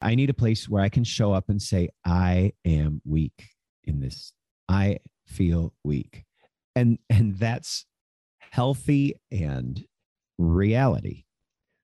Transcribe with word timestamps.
I 0.00 0.14
need 0.14 0.30
a 0.30 0.34
place 0.34 0.68
where 0.68 0.82
I 0.82 0.88
can 0.88 1.04
show 1.04 1.32
up 1.32 1.48
and 1.48 1.60
say, 1.60 1.90
I 2.04 2.52
am 2.64 3.02
weak 3.04 3.50
in 3.84 4.00
this. 4.00 4.32
I 4.68 4.98
feel 5.26 5.74
weak. 5.84 6.24
And 6.74 6.98
and 7.08 7.38
that's 7.38 7.86
healthy 8.38 9.14
and 9.30 9.84
reality. 10.38 11.24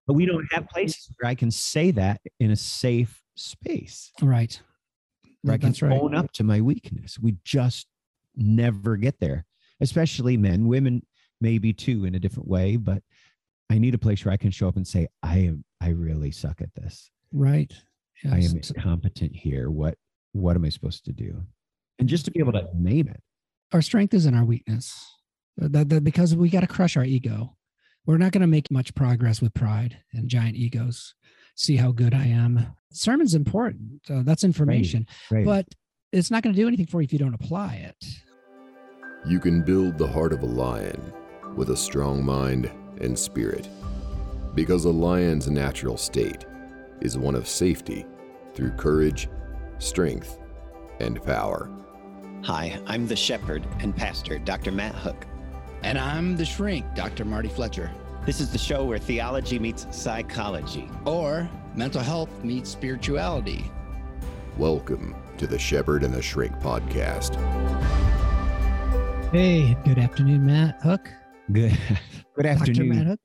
But 0.06 0.14
we 0.14 0.24
don't 0.26 0.46
have 0.52 0.68
places 0.68 1.10
where 1.18 1.30
I 1.30 1.34
can 1.34 1.50
say 1.50 1.90
that 1.92 2.20
in 2.38 2.50
a 2.50 2.56
safe 2.56 3.22
space. 3.34 4.12
Right. 4.22 4.60
Where 5.42 5.54
I 5.54 5.58
can 5.58 5.70
That's 5.70 5.82
right. 5.82 6.00
own 6.00 6.14
up 6.14 6.32
to 6.32 6.44
my 6.44 6.60
weakness. 6.60 7.18
We 7.18 7.36
just 7.44 7.86
never 8.36 8.96
get 8.96 9.18
there, 9.20 9.46
especially 9.80 10.36
men, 10.36 10.68
women 10.68 11.02
maybe 11.40 11.72
too 11.72 12.04
in 12.04 12.14
a 12.14 12.18
different 12.18 12.48
way, 12.48 12.76
but 12.76 13.02
I 13.68 13.78
need 13.78 13.94
a 13.94 13.98
place 13.98 14.24
where 14.24 14.32
I 14.32 14.36
can 14.36 14.50
show 14.50 14.68
up 14.68 14.76
and 14.76 14.86
say, 14.86 15.08
I 15.22 15.38
am 15.38 15.64
I 15.80 15.90
really 15.90 16.30
suck 16.30 16.60
at 16.60 16.74
this. 16.74 17.10
Right. 17.32 17.72
I 18.24 18.38
am 18.38 18.56
incompetent 18.56 19.32
here. 19.34 19.70
What 19.70 19.96
what 20.32 20.56
am 20.56 20.64
I 20.64 20.68
supposed 20.68 21.04
to 21.06 21.12
do? 21.12 21.42
And 21.98 22.08
just 22.08 22.24
to 22.26 22.30
be 22.30 22.40
able 22.40 22.52
to 22.52 22.68
name 22.74 23.08
it. 23.08 23.22
Our 23.72 23.82
strength 23.82 24.14
is 24.14 24.26
in 24.26 24.34
our 24.34 24.44
weakness. 24.44 24.94
That, 25.56 25.88
that 25.88 26.04
because 26.04 26.36
we 26.36 26.50
got 26.50 26.60
to 26.60 26.66
crush 26.66 26.96
our 26.96 27.04
ego. 27.04 27.56
We're 28.04 28.18
not 28.18 28.32
going 28.32 28.42
to 28.42 28.46
make 28.46 28.70
much 28.70 28.94
progress 28.94 29.40
with 29.40 29.54
pride 29.54 29.98
and 30.12 30.28
giant 30.28 30.56
egos. 30.56 31.14
See 31.56 31.76
how 31.76 31.90
good 31.90 32.14
I 32.14 32.26
am. 32.26 32.66
Sermon's 32.92 33.34
important. 33.34 34.02
Uh, 34.08 34.22
that's 34.22 34.44
information, 34.44 35.06
Right. 35.30 35.44
but 35.44 35.66
it's 36.12 36.30
not 36.30 36.42
going 36.42 36.54
to 36.54 36.60
do 36.60 36.68
anything 36.68 36.86
for 36.86 37.00
you 37.00 37.06
if 37.06 37.12
you 37.12 37.18
don't 37.18 37.34
apply 37.34 37.74
it. 37.76 38.04
You 39.26 39.40
can 39.40 39.62
build 39.62 39.98
the 39.98 40.06
heart 40.06 40.32
of 40.32 40.42
a 40.42 40.46
lion 40.46 41.12
with 41.56 41.70
a 41.70 41.76
strong 41.76 42.24
mind 42.24 42.70
and 43.00 43.18
spirit. 43.18 43.68
Because 44.54 44.84
a 44.84 44.90
lion's 44.90 45.48
natural 45.48 45.96
state 45.96 46.44
is 47.00 47.18
one 47.18 47.34
of 47.34 47.46
safety 47.48 48.06
through 48.54 48.70
courage, 48.72 49.28
strength, 49.78 50.38
and 51.00 51.22
power. 51.24 51.70
Hi, 52.44 52.78
I'm 52.86 53.06
the 53.06 53.16
shepherd 53.16 53.66
and 53.80 53.94
pastor, 53.94 54.38
Dr. 54.38 54.72
Matt 54.72 54.94
Hook. 54.94 55.26
And 55.82 55.98
I'm 55.98 56.36
the 56.36 56.44
shrink, 56.44 56.84
Dr. 56.94 57.24
Marty 57.24 57.48
Fletcher. 57.48 57.90
This 58.24 58.40
is 58.40 58.50
the 58.50 58.58
show 58.58 58.84
where 58.84 58.98
theology 58.98 59.58
meets 59.58 59.86
psychology. 59.90 60.88
Or 61.04 61.48
mental 61.74 62.02
health 62.02 62.42
meets 62.42 62.70
spirituality. 62.70 63.70
Welcome 64.56 65.14
to 65.38 65.46
the 65.46 65.58
Shepherd 65.58 66.02
and 66.02 66.14
the 66.14 66.22
Shrink 66.22 66.54
podcast. 66.60 67.34
Hey, 69.32 69.76
good 69.84 69.98
afternoon, 69.98 70.46
Matt 70.46 70.80
Hook. 70.82 71.10
Good 71.52 71.76
good 72.34 72.44
Dr. 72.44 72.48
afternoon. 72.48 72.88
Matt 72.88 73.06
Hook. 73.06 73.20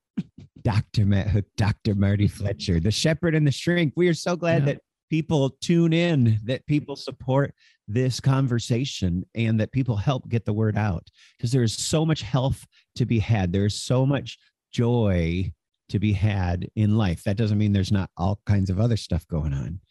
Dr. 0.62 1.06
Matt 1.06 1.44
Dr. 1.58 1.96
Marty 1.96 2.28
Fletcher, 2.28 2.80
the 2.80 2.92
shepherd 2.92 3.36
and 3.36 3.46
the 3.48 3.52
shrink. 3.52 3.94
We 3.96 4.08
are 4.08 4.14
so 4.14 4.36
glad 4.36 4.62
Yeah. 4.62 4.74
that 4.74 4.82
people 5.10 5.50
tune 5.62 5.92
in, 5.94 6.40
that 6.44 6.66
people 6.68 6.96
support 6.96 7.54
this 7.88 8.20
conversation, 8.20 9.26
and 9.36 9.60
that 9.60 9.72
people 9.72 9.98
help 9.98 10.30
get 10.30 10.46
the 10.46 10.54
word 10.54 10.78
out 10.78 11.08
because 11.38 11.52
there 11.52 11.64
is 11.64 11.74
so 11.74 12.06
much 12.06 12.22
health 12.22 12.66
to 12.96 13.06
be 13.06 13.20
had. 13.20 13.52
There's 13.52 13.76
so 13.76 14.06
much 14.06 14.38
joy 14.72 15.52
to 15.90 16.00
be 16.00 16.14
had 16.14 16.70
in 16.76 16.96
life. 16.98 17.24
That 17.24 17.36
doesn't 17.38 17.58
mean 17.58 17.74
there's 17.74 17.92
not 17.92 18.10
all 18.16 18.40
kinds 18.46 18.70
of 18.70 18.80
other 18.80 18.96
stuff 18.98 19.28
going 19.28 19.54
on, 19.54 19.82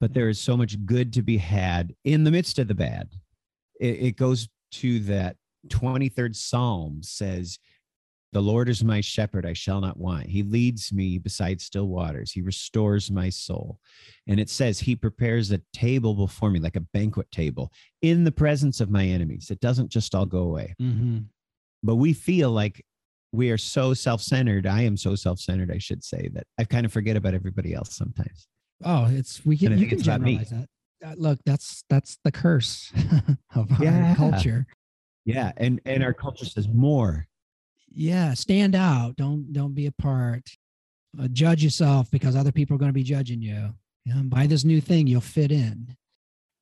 but 0.00 0.14
there 0.14 0.28
is 0.28 0.38
so 0.38 0.56
much 0.56 0.76
good 0.84 1.12
to 1.14 1.22
be 1.22 1.38
had 1.38 1.94
in 2.04 2.22
the 2.24 2.30
midst 2.30 2.58
of 2.58 2.68
the 2.68 2.74
bad. 2.74 3.08
It, 3.80 4.02
it 4.02 4.16
goes 4.16 4.48
to 4.72 5.00
that 5.00 5.36
23rd 5.68 6.36
Psalm 6.36 7.00
says, 7.02 7.58
the 8.32 8.40
Lord 8.40 8.68
is 8.68 8.84
my 8.84 9.00
shepherd, 9.00 9.44
I 9.44 9.52
shall 9.54 9.80
not 9.80 9.96
want. 9.98 10.26
He 10.26 10.42
leads 10.42 10.92
me 10.92 11.18
beside 11.18 11.60
still 11.60 11.86
waters. 11.88 12.30
He 12.32 12.42
restores 12.42 13.10
my 13.10 13.28
soul. 13.28 13.78
And 14.28 14.38
it 14.38 14.48
says, 14.48 14.78
He 14.80 14.94
prepares 14.94 15.50
a 15.50 15.60
table 15.72 16.14
before 16.14 16.50
me, 16.50 16.60
like 16.60 16.76
a 16.76 16.80
banquet 16.80 17.30
table, 17.32 17.72
in 18.02 18.22
the 18.24 18.30
presence 18.32 18.80
of 18.80 18.90
my 18.90 19.04
enemies. 19.04 19.50
It 19.50 19.60
doesn't 19.60 19.88
just 19.90 20.14
all 20.14 20.26
go 20.26 20.40
away. 20.40 20.74
Mhm. 20.80 21.24
But 21.82 21.96
we 21.96 22.12
feel 22.12 22.50
like 22.52 22.84
we 23.32 23.50
are 23.50 23.58
so 23.58 23.94
self 23.94 24.20
centered. 24.22 24.66
I 24.66 24.82
am 24.82 24.96
so 24.96 25.14
self 25.16 25.40
centered, 25.40 25.70
I 25.72 25.78
should 25.78 26.04
say, 26.04 26.28
that 26.34 26.46
I 26.58 26.64
kind 26.64 26.86
of 26.86 26.92
forget 26.92 27.16
about 27.16 27.34
everybody 27.34 27.74
else 27.74 27.96
sometimes. 27.96 28.46
Oh, 28.84 29.06
it's 29.10 29.44
we 29.44 29.56
can 29.58 29.72
you 29.72 29.78
think 29.78 29.88
can 29.90 29.98
it's 29.98 30.06
about 30.06 30.20
me. 30.20 30.36
generalize 30.38 30.50
that. 30.50 30.68
Uh, 31.08 31.14
look, 31.16 31.38
that's 31.46 31.82
that's 31.88 32.18
the 32.24 32.30
curse 32.32 32.92
of 33.54 33.72
our 33.72 33.82
Yeah. 33.84 34.14
culture. 34.14 34.66
Yeah. 35.24 35.52
And, 35.56 35.80
and 35.84 36.02
our 36.02 36.12
culture 36.14 36.44
says 36.46 36.66
more. 36.68 37.26
Yeah, 37.92 38.34
stand 38.34 38.74
out. 38.74 39.16
Don't 39.16 39.52
don't 39.52 39.74
be 39.74 39.86
a 39.86 39.92
part. 39.92 40.48
Uh, 41.20 41.28
judge 41.28 41.62
yourself 41.64 42.10
because 42.10 42.36
other 42.36 42.52
people 42.52 42.76
are 42.76 42.78
going 42.78 42.90
to 42.90 42.94
be 42.94 43.02
judging 43.02 43.42
you. 43.42 43.74
Know, 44.06 44.22
buy 44.24 44.46
this 44.46 44.64
new 44.64 44.80
thing, 44.80 45.06
you'll 45.06 45.20
fit 45.20 45.50
in. 45.50 45.96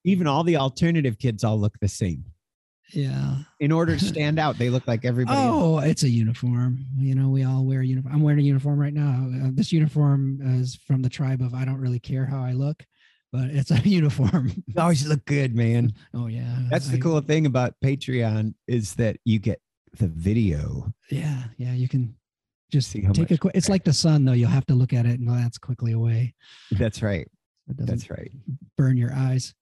Even 0.05 0.27
all 0.27 0.43
the 0.43 0.57
alternative 0.57 1.19
kids 1.19 1.45
all 1.45 1.59
look 1.59 1.79
the 1.81 1.89
same. 1.89 2.25
Yeah. 2.93 3.37
In 3.61 3.73
order 3.73 3.97
to 3.97 4.05
stand 4.15 4.39
out, 4.39 4.59
they 4.59 4.71
look 4.71 4.87
like 4.89 5.05
everybody 5.05 5.39
else. 5.39 5.63
Oh, 5.63 5.79
it's 5.79 6.03
a 6.03 6.09
uniform. 6.09 6.79
You 6.99 7.15
know, 7.15 7.29
we 7.29 7.45
all 7.45 7.65
wear 7.65 7.83
uniform. 7.83 8.15
I'm 8.15 8.23
wearing 8.23 8.41
a 8.41 8.45
uniform 8.45 8.79
right 8.79 8.95
now. 8.95 9.29
Uh, 9.47 9.51
this 9.53 9.73
uniform 9.73 10.41
is 10.61 10.79
from 10.87 11.03
the 11.03 11.11
tribe 11.11 11.43
of 11.43 11.55
I 11.55 11.65
don't 11.65 11.81
really 11.81 12.01
care 12.01 12.25
how 12.25 12.43
I 12.43 12.53
look, 12.53 12.83
but 13.33 13.51
it's 13.51 13.71
a 13.71 13.81
uniform. 13.89 14.53
Always 14.77 15.07
look 15.07 15.25
good, 15.27 15.55
man. 15.55 15.93
Oh 16.15 16.27
yeah. 16.27 16.61
That's 16.71 16.89
the 16.89 16.97
I- 16.97 17.01
cool 17.01 17.21
thing 17.21 17.45
about 17.47 17.75
Patreon 17.85 18.55
is 18.67 18.95
that 18.95 19.19
you 19.25 19.39
get 19.39 19.61
the 19.99 20.09
video. 20.09 20.93
Yeah, 21.11 21.45
yeah. 21.57 21.73
You 21.73 21.89
can 21.89 22.15
just 22.71 22.91
See 22.91 23.01
how 23.03 23.13
take 23.13 23.31
a 23.31 23.35
much- 23.35 23.41
quick. 23.41 23.55
It's 23.57 23.69
like 23.69 23.85
the 23.85 23.93
sun, 23.93 24.25
though. 24.25 24.33
You'll 24.33 24.51
have 24.51 24.67
to 24.67 24.75
look 24.75 24.93
at 24.93 25.07
it 25.07 25.19
and 25.19 25.27
glance 25.29 25.59
quickly 25.59 25.93
away. 25.93 26.35
That's 26.73 27.03
right. 27.03 27.29
It 27.69 27.77
That's 27.87 28.11
right. 28.11 28.31
burn 28.77 28.97
your 28.97 29.13
eyes. 29.15 29.55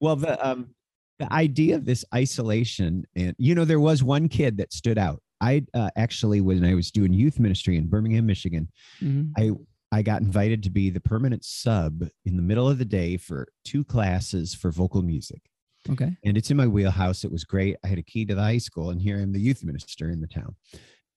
Well, 0.00 0.16
the 0.16 0.34
um 0.46 0.74
the 1.18 1.32
idea 1.32 1.76
of 1.76 1.84
this 1.84 2.04
isolation 2.14 3.04
and 3.14 3.34
you 3.38 3.54
know 3.54 3.64
there 3.64 3.78
was 3.80 4.02
one 4.02 4.28
kid 4.28 4.56
that 4.58 4.72
stood 4.72 4.98
out. 4.98 5.20
I 5.40 5.64
uh, 5.74 5.90
actually 5.96 6.40
when 6.40 6.64
I 6.64 6.74
was 6.74 6.90
doing 6.90 7.12
youth 7.12 7.38
ministry 7.38 7.76
in 7.76 7.88
Birmingham, 7.88 8.26
Michigan, 8.26 8.68
Mhm. 9.00 9.32
I 9.36 9.50
I 9.94 10.00
got 10.02 10.22
invited 10.22 10.62
to 10.62 10.70
be 10.70 10.88
the 10.88 11.00
permanent 11.00 11.44
sub 11.44 12.04
in 12.24 12.36
the 12.36 12.42
middle 12.42 12.66
of 12.68 12.78
the 12.78 12.84
day 12.86 13.18
for 13.18 13.46
two 13.64 13.84
classes 13.84 14.54
for 14.54 14.70
vocal 14.70 15.02
music. 15.02 15.42
Okay. 15.90 16.16
and 16.24 16.36
it's 16.36 16.50
in 16.50 16.56
my 16.56 16.66
wheelhouse. 16.66 17.24
It 17.24 17.32
was 17.32 17.44
great. 17.44 17.76
I 17.84 17.88
had 17.88 17.98
a 17.98 18.02
key 18.02 18.24
to 18.26 18.34
the 18.34 18.42
high 18.42 18.58
school, 18.58 18.90
and 18.90 19.00
here 19.00 19.18
I'm 19.18 19.32
the 19.32 19.40
youth 19.40 19.64
minister 19.64 20.10
in 20.10 20.20
the 20.20 20.26
town. 20.28 20.54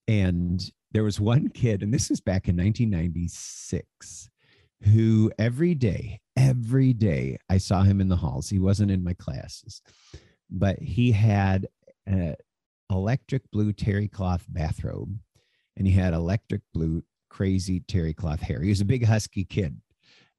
And 0.08 0.62
there 0.92 1.04
was 1.04 1.20
one 1.20 1.48
kid, 1.48 1.82
and 1.82 1.92
this 1.92 2.10
was 2.10 2.20
back 2.20 2.48
in 2.48 2.56
1996, 2.56 4.30
who 4.84 5.30
every 5.38 5.74
day, 5.74 6.20
every 6.36 6.92
day, 6.92 7.38
I 7.48 7.58
saw 7.58 7.82
him 7.82 8.00
in 8.00 8.08
the 8.08 8.16
halls. 8.16 8.48
He 8.48 8.58
wasn't 8.58 8.90
in 8.90 9.04
my 9.04 9.14
classes, 9.14 9.82
but 10.50 10.78
he 10.78 11.12
had 11.12 11.68
an 12.06 12.36
electric 12.90 13.50
blue 13.50 13.72
terry 13.72 14.08
cloth 14.08 14.44
bathrobe, 14.48 15.18
and 15.76 15.86
he 15.86 15.92
had 15.92 16.14
electric 16.14 16.62
blue 16.72 17.02
crazy 17.28 17.80
terry 17.80 18.14
cloth 18.14 18.40
hair. 18.40 18.62
He 18.62 18.68
was 18.68 18.80
a 18.80 18.86
big 18.86 19.04
husky 19.04 19.44
kid, 19.44 19.80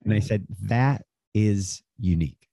and 0.03 0.13
I 0.13 0.19
said 0.19 0.47
that 0.63 1.03
is 1.33 1.83
unique. 1.99 2.47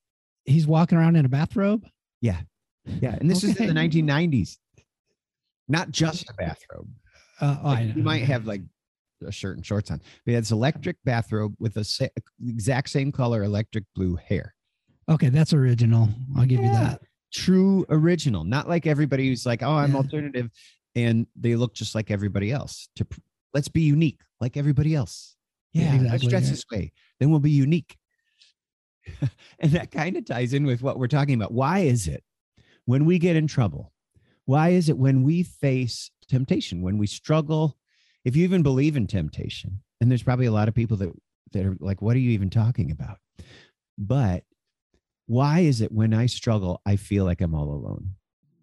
He's 0.45 0.67
walking 0.67 0.99
around 0.99 1.17
in 1.17 1.25
a 1.25 1.29
bathrobe. 1.29 1.87
Yeah. 2.21 2.41
Yeah. 2.85 3.17
And 3.21 3.31
this 3.31 3.45
is 3.45 3.57
in 3.57 3.67
the 3.67 3.73
1990s. 3.73 4.59
Not 5.69 5.91
just 5.91 6.29
a 6.29 6.35
bathrobe. 6.35 6.89
Uh, 7.41 7.57
oh, 7.63 7.69
I 7.71 7.75
Like, 7.85 7.97
you 7.97 8.03
might 8.03 8.25
have 8.25 8.47
like 8.47 8.61
a 9.27 9.33
shirt 9.33 9.57
and 9.57 9.65
shorts 9.65 9.91
on. 9.91 9.99
But 9.99 10.31
he 10.31 10.33
this 10.33 10.53
electric 10.53 10.97
bathrobe 11.05 11.55
with 11.59 11.77
a 11.79 11.85
sa- 11.85 12.07
exact 12.47 12.91
same 12.91 13.11
color 13.11 13.43
electric 13.43 13.85
blue 13.95 14.17
hair. 14.17 14.55
Okay, 15.09 15.29
that's 15.31 15.53
original. 15.53 16.09
I'll 16.37 16.47
give 16.47 16.61
you 16.61 16.69
that. 16.71 17.01
True 17.33 17.85
original. 17.89 18.45
Not 18.45 18.69
like 18.69 18.87
everybody 18.87 19.29
who's 19.29 19.45
like, 19.47 19.63
oh, 19.63 19.73
I'm 19.73 19.93
Yeah. 19.93 19.97
alternative. 19.97 20.51
And 20.95 21.27
they 21.35 21.57
look 21.57 21.75
just 21.75 21.95
like 21.95 22.11
everybody 22.11 22.53
else. 22.53 22.89
To 22.97 23.07
let's 23.53 23.69
be 23.69 23.83
unique 23.83 24.21
like 24.41 24.57
everybody 24.57 24.95
else. 24.95 25.37
Yeah, 25.73 25.95
Yeah. 25.95 26.13
let's 26.13 26.25
dress 26.27 26.45
yeah. 26.45 26.51
this 26.51 26.65
way. 26.71 26.93
Then 27.19 27.31
we'll 27.31 27.41
be 27.41 27.51
unique. 27.51 27.97
and 29.59 29.73
that 29.73 29.91
kind 29.91 30.17
of 30.17 30.25
ties 30.25 30.53
in 30.53 30.65
with 30.65 30.83
what 30.83 30.99
we're 30.99 31.07
talking 31.09 31.35
about. 31.35 31.53
Why 31.53 31.81
is 31.81 32.09
it 32.09 32.23
when 32.85 33.05
we 33.05 33.19
get 33.19 33.37
in 33.37 33.47
trouble? 33.47 33.93
Why 34.47 34.71
is 34.71 34.89
it 34.89 34.99
when 34.99 35.23
we 35.23 35.43
face 35.43 36.11
temptation, 36.29 36.83
when 36.83 36.99
we 36.99 37.07
struggle, 37.07 37.77
if 38.25 38.37
you 38.37 38.45
even 38.45 38.63
believe 38.63 38.97
in 38.97 39.07
temptation, 39.07 39.81
and 40.01 40.11
there's 40.11 40.23
probably 40.23 40.47
a 40.47 40.53
lot 40.53 40.69
of 40.69 40.75
people 40.75 40.97
that, 40.99 41.13
that 41.53 41.65
are 41.65 41.77
like, 41.81 42.03
what 42.03 42.15
are 42.17 42.21
you 42.21 42.31
even 42.31 42.51
talking 42.51 42.91
about? 42.91 43.19
But 43.97 44.45
why 45.27 45.61
is 45.61 45.81
it 45.81 45.93
when 45.93 46.13
I 46.13 46.27
struggle, 46.27 46.81
I 46.85 46.97
feel 46.97 47.25
like 47.25 47.41
I'm 47.41 47.55
all 47.55 47.71
alone? 47.71 48.11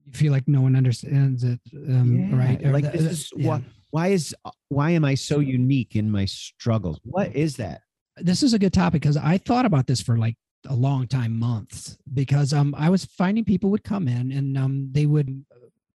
You 0.05 0.13
feel 0.13 0.31
like 0.31 0.47
no 0.47 0.61
one 0.61 0.75
understands 0.75 1.43
it, 1.43 1.59
um, 1.73 2.29
Yeah, 2.31 2.35
right? 2.37 2.65
Or 2.65 2.71
like 2.73 2.91
the- 2.91 2.97
this 2.97 3.11
is 3.11 3.31
yeah. 3.35 3.47
why, 3.47 3.63
why 3.91 4.07
is 4.09 4.35
why 4.69 4.91
am 4.91 5.03
I 5.05 5.15
so 5.15 5.39
unique 5.39 5.95
in 5.95 6.09
my 6.11 6.25
struggles? 6.25 6.99
What 7.03 7.35
is 7.35 7.57
that? 7.57 7.81
This 8.17 8.43
is 8.43 8.53
a 8.53 8.59
good 8.59 8.73
topic 8.73 9.01
because 9.01 9.17
I 9.17 9.37
thought 9.37 9.65
about 9.65 9.87
this 9.87 10.01
for 10.01 10.17
like 10.17 10.35
a 10.67 10.75
long 10.75 11.07
time, 11.07 11.37
months, 11.37 11.97
because 12.13 12.53
um 12.53 12.75
I 12.77 12.89
was 12.89 13.05
finding 13.05 13.45
people 13.45 13.69
would 13.71 13.83
come 13.83 14.07
in 14.07 14.31
and 14.31 14.57
um 14.57 14.89
they 14.91 15.05
would 15.05 15.45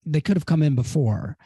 they 0.06 0.22
could 0.22 0.38
have 0.38 0.46
come 0.46 0.62
in 0.62 0.76
before, 0.76 1.38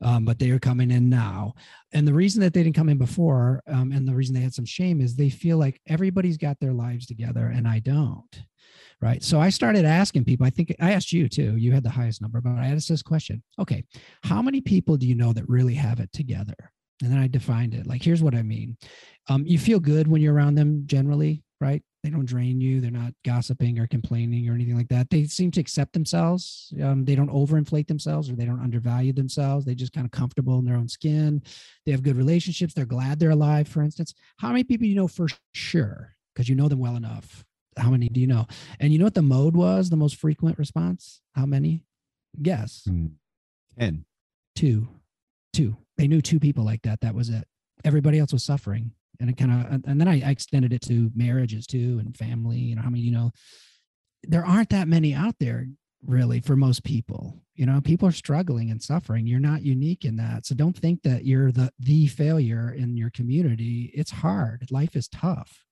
um, 0.00 0.24
but 0.24 0.38
they 0.38 0.50
are 0.50 0.58
coming 0.58 0.90
in 0.90 1.08
now. 1.08 1.54
And 1.92 2.06
the 2.06 2.14
reason 2.14 2.40
that 2.42 2.52
they 2.52 2.62
didn't 2.62 2.76
come 2.76 2.88
in 2.88 2.98
before, 2.98 3.62
um, 3.66 3.92
and 3.92 4.06
the 4.06 4.14
reason 4.14 4.34
they 4.34 4.40
had 4.40 4.54
some 4.54 4.64
shame 4.64 5.00
is 5.00 5.14
they 5.14 5.30
feel 5.30 5.56
like 5.56 5.80
everybody's 5.86 6.36
got 6.36 6.58
their 6.60 6.72
lives 6.72 7.06
together 7.06 7.46
and 7.46 7.66
I 7.66 7.78
don't. 7.78 8.42
Right. 9.00 9.22
So 9.22 9.40
I 9.40 9.50
started 9.50 9.84
asking 9.84 10.24
people, 10.24 10.44
I 10.44 10.50
think 10.50 10.74
I 10.80 10.92
asked 10.92 11.12
you 11.12 11.28
too. 11.28 11.56
You 11.56 11.72
had 11.72 11.84
the 11.84 11.90
highest 11.90 12.20
number, 12.20 12.40
but 12.40 12.56
I 12.56 12.68
asked 12.68 12.88
this 12.88 13.02
question 13.02 13.42
Okay, 13.58 13.84
how 14.24 14.42
many 14.42 14.60
people 14.60 14.96
do 14.96 15.06
you 15.06 15.14
know 15.14 15.32
that 15.32 15.48
really 15.48 15.74
have 15.74 16.00
it 16.00 16.12
together? 16.12 16.56
And 17.02 17.12
then 17.12 17.18
I 17.18 17.28
defined 17.28 17.74
it 17.74 17.86
like, 17.86 18.02
here's 18.02 18.22
what 18.22 18.34
I 18.34 18.42
mean. 18.42 18.76
Um, 19.28 19.44
you 19.46 19.58
feel 19.58 19.80
good 19.80 20.08
when 20.08 20.20
you're 20.20 20.34
around 20.34 20.56
them 20.56 20.82
generally, 20.86 21.44
right? 21.60 21.82
They 22.02 22.10
don't 22.10 22.26
drain 22.26 22.60
you. 22.60 22.80
They're 22.80 22.90
not 22.90 23.12
gossiping 23.24 23.78
or 23.78 23.86
complaining 23.86 24.48
or 24.48 24.54
anything 24.54 24.76
like 24.76 24.88
that. 24.88 25.10
They 25.10 25.24
seem 25.24 25.50
to 25.52 25.60
accept 25.60 25.92
themselves. 25.92 26.72
Um, 26.82 27.04
they 27.04 27.14
don't 27.14 27.30
overinflate 27.30 27.88
themselves 27.88 28.30
or 28.30 28.36
they 28.36 28.44
don't 28.44 28.62
undervalue 28.62 29.12
themselves. 29.12 29.64
They 29.64 29.74
just 29.74 29.92
kind 29.92 30.04
of 30.04 30.12
comfortable 30.12 30.58
in 30.58 30.64
their 30.64 30.76
own 30.76 30.88
skin. 30.88 31.42
They 31.84 31.92
have 31.92 32.02
good 32.02 32.16
relationships. 32.16 32.72
They're 32.72 32.86
glad 32.86 33.18
they're 33.18 33.30
alive, 33.30 33.68
for 33.68 33.82
instance. 33.82 34.14
How 34.38 34.48
many 34.48 34.64
people 34.64 34.86
you 34.86 34.94
know 34.94 35.08
for 35.08 35.28
sure? 35.52 36.14
Because 36.34 36.48
you 36.48 36.54
know 36.54 36.68
them 36.68 36.78
well 36.78 36.96
enough. 36.96 37.44
How 37.76 37.90
many 37.90 38.08
do 38.08 38.20
you 38.20 38.26
know? 38.26 38.46
And 38.80 38.92
you 38.92 38.98
know 38.98 39.04
what 39.06 39.14
the 39.14 39.22
mode 39.22 39.56
was? 39.56 39.90
The 39.90 39.96
most 39.96 40.16
frequent 40.16 40.58
response? 40.58 41.20
How 41.34 41.46
many? 41.46 41.84
Guess. 42.40 42.86
Mm. 42.88 43.12
10. 43.78 44.04
Two. 44.54 44.88
Two. 45.52 45.76
They 45.98 46.08
knew 46.08 46.22
two 46.22 46.40
people 46.40 46.64
like 46.64 46.82
that. 46.82 47.00
That 47.00 47.14
was 47.14 47.28
it. 47.28 47.44
Everybody 47.84 48.18
else 48.18 48.32
was 48.32 48.44
suffering. 48.44 48.92
And 49.20 49.28
it 49.28 49.36
kind 49.36 49.50
of 49.50 49.82
and 49.84 50.00
then 50.00 50.06
I, 50.06 50.22
I 50.24 50.30
extended 50.30 50.72
it 50.72 50.80
to 50.82 51.10
marriages 51.14 51.66
too 51.66 51.98
and 51.98 52.16
family 52.16 52.58
you 52.58 52.76
know 52.76 52.82
how 52.82 52.90
many 52.90 53.02
you 53.02 53.10
know 53.10 53.32
there 54.22 54.46
aren't 54.46 54.70
that 54.70 54.86
many 54.86 55.12
out 55.12 55.34
there 55.40 55.66
really 56.06 56.40
for 56.40 56.56
most 56.56 56.84
people. 56.84 57.42
You 57.54 57.66
know 57.66 57.80
people 57.80 58.08
are 58.08 58.12
struggling 58.12 58.70
and 58.70 58.80
suffering. 58.80 59.26
You're 59.26 59.40
not 59.40 59.62
unique 59.62 60.04
in 60.04 60.16
that. 60.16 60.46
So 60.46 60.54
don't 60.54 60.76
think 60.76 61.02
that 61.02 61.24
you're 61.24 61.50
the 61.50 61.72
the 61.80 62.06
failure 62.06 62.70
in 62.70 62.96
your 62.96 63.10
community. 63.10 63.90
It's 63.94 64.10
hard. 64.10 64.68
Life 64.70 64.94
is 64.94 65.08
tough. 65.08 65.64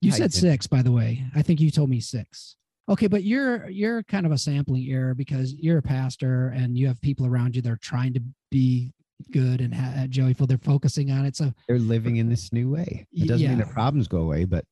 You 0.00 0.10
I 0.12 0.16
said 0.16 0.30
did. 0.30 0.40
six 0.40 0.66
by 0.66 0.82
the 0.82 0.92
way. 0.92 1.24
I 1.34 1.42
think 1.42 1.60
you 1.60 1.70
told 1.70 1.90
me 1.90 2.00
six. 2.00 2.56
Okay 2.88 3.06
but 3.06 3.22
you're 3.22 3.68
you're 3.68 4.02
kind 4.04 4.24
of 4.24 4.32
a 4.32 4.38
sampling 4.38 4.90
error 4.90 5.14
because 5.14 5.52
you're 5.54 5.78
a 5.78 5.82
pastor 5.82 6.48
and 6.48 6.78
you 6.78 6.86
have 6.86 7.00
people 7.00 7.26
around 7.26 7.56
you 7.56 7.62
that 7.62 7.72
are 7.72 7.76
trying 7.76 8.14
to 8.14 8.22
be 8.50 8.92
good 9.30 9.60
and 9.60 9.74
ha- 9.74 10.06
joyful. 10.08 10.46
They're 10.46 10.58
focusing 10.58 11.10
on 11.10 11.24
it 11.24 11.36
so 11.36 11.52
They're 11.68 11.78
living 11.78 12.16
in 12.16 12.28
this 12.28 12.52
new 12.52 12.70
way. 12.70 13.06
It 13.12 13.28
doesn't 13.28 13.46
mean 13.46 13.58
the 13.58 13.66
problems 13.66 14.08
go 14.08 14.18
away, 14.18 14.44
but 14.44 14.64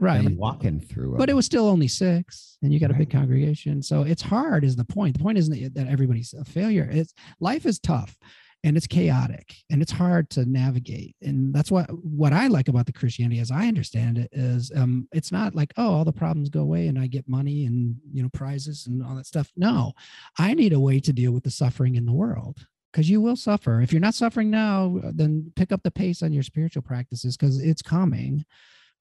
right. 0.00 0.24
I'm 0.24 0.36
walking 0.36 0.80
through. 0.80 1.14
It. 1.14 1.18
But 1.18 1.30
it 1.30 1.34
was 1.34 1.46
still 1.46 1.66
only 1.68 1.88
six 1.88 2.58
and 2.62 2.72
you 2.72 2.80
got 2.80 2.90
a 2.90 2.94
big 2.94 3.10
congregation. 3.10 3.82
So 3.82 4.02
it's 4.02 4.22
hard 4.22 4.64
is 4.64 4.76
the 4.76 4.84
point. 4.84 5.16
The 5.16 5.22
point 5.22 5.38
isn't 5.38 5.52
that- 5.52 5.74
that 5.74 5.88
everybody's 5.88 6.34
a 6.34 6.44
failure. 6.44 6.88
It's 6.90 7.14
life 7.40 7.66
is 7.66 7.78
tough 7.78 8.18
and 8.62 8.76
it's 8.76 8.86
chaotic 8.86 9.54
and 9.70 9.80
it's 9.80 9.92
hard 9.92 10.28
to 10.30 10.44
navigate. 10.44 11.16
And 11.22 11.54
that's 11.54 11.70
what 11.70 11.86
what 12.04 12.32
i 12.32 12.46
like 12.46 12.68
about 12.68 12.84
the 12.86 12.92
christianity 12.92 13.40
as 13.40 13.50
i 13.50 13.66
understand 13.66 14.18
it 14.18 14.28
is 14.32 14.70
um 14.76 15.08
it's 15.12 15.32
not 15.32 15.54
like 15.54 15.72
oh 15.78 15.94
all 15.94 16.04
the 16.04 16.12
problems 16.12 16.50
go 16.50 16.60
away 16.60 16.88
and 16.88 16.98
i 16.98 17.06
get 17.06 17.26
money 17.28 17.64
and 17.64 17.96
you 18.12 18.22
know 18.22 18.28
prizes 18.34 18.86
and 18.86 19.02
all 19.02 19.14
that 19.16 19.26
stuff. 19.26 19.50
No 19.56 19.92
i 20.38 20.52
need 20.54 20.72
a 20.74 20.80
way 20.80 21.00
to 21.00 21.12
deal 21.12 21.32
with 21.32 21.44
the 21.44 21.50
suffering 21.50 21.94
in 21.94 22.04
the 22.04 22.12
world 22.12 22.66
because 22.92 23.08
you 23.10 23.20
will 23.20 23.36
suffer 23.36 23.80
if 23.80 23.92
you're 23.92 24.00
not 24.00 24.14
suffering 24.14 24.50
now 24.50 24.98
uh, 25.04 25.10
then 25.14 25.52
pick 25.56 25.72
up 25.72 25.82
the 25.82 25.90
pace 25.90 26.22
on 26.22 26.32
your 26.32 26.42
spiritual 26.42 26.82
practices 26.82 27.36
because 27.36 27.60
it's 27.60 27.82
coming 27.82 28.44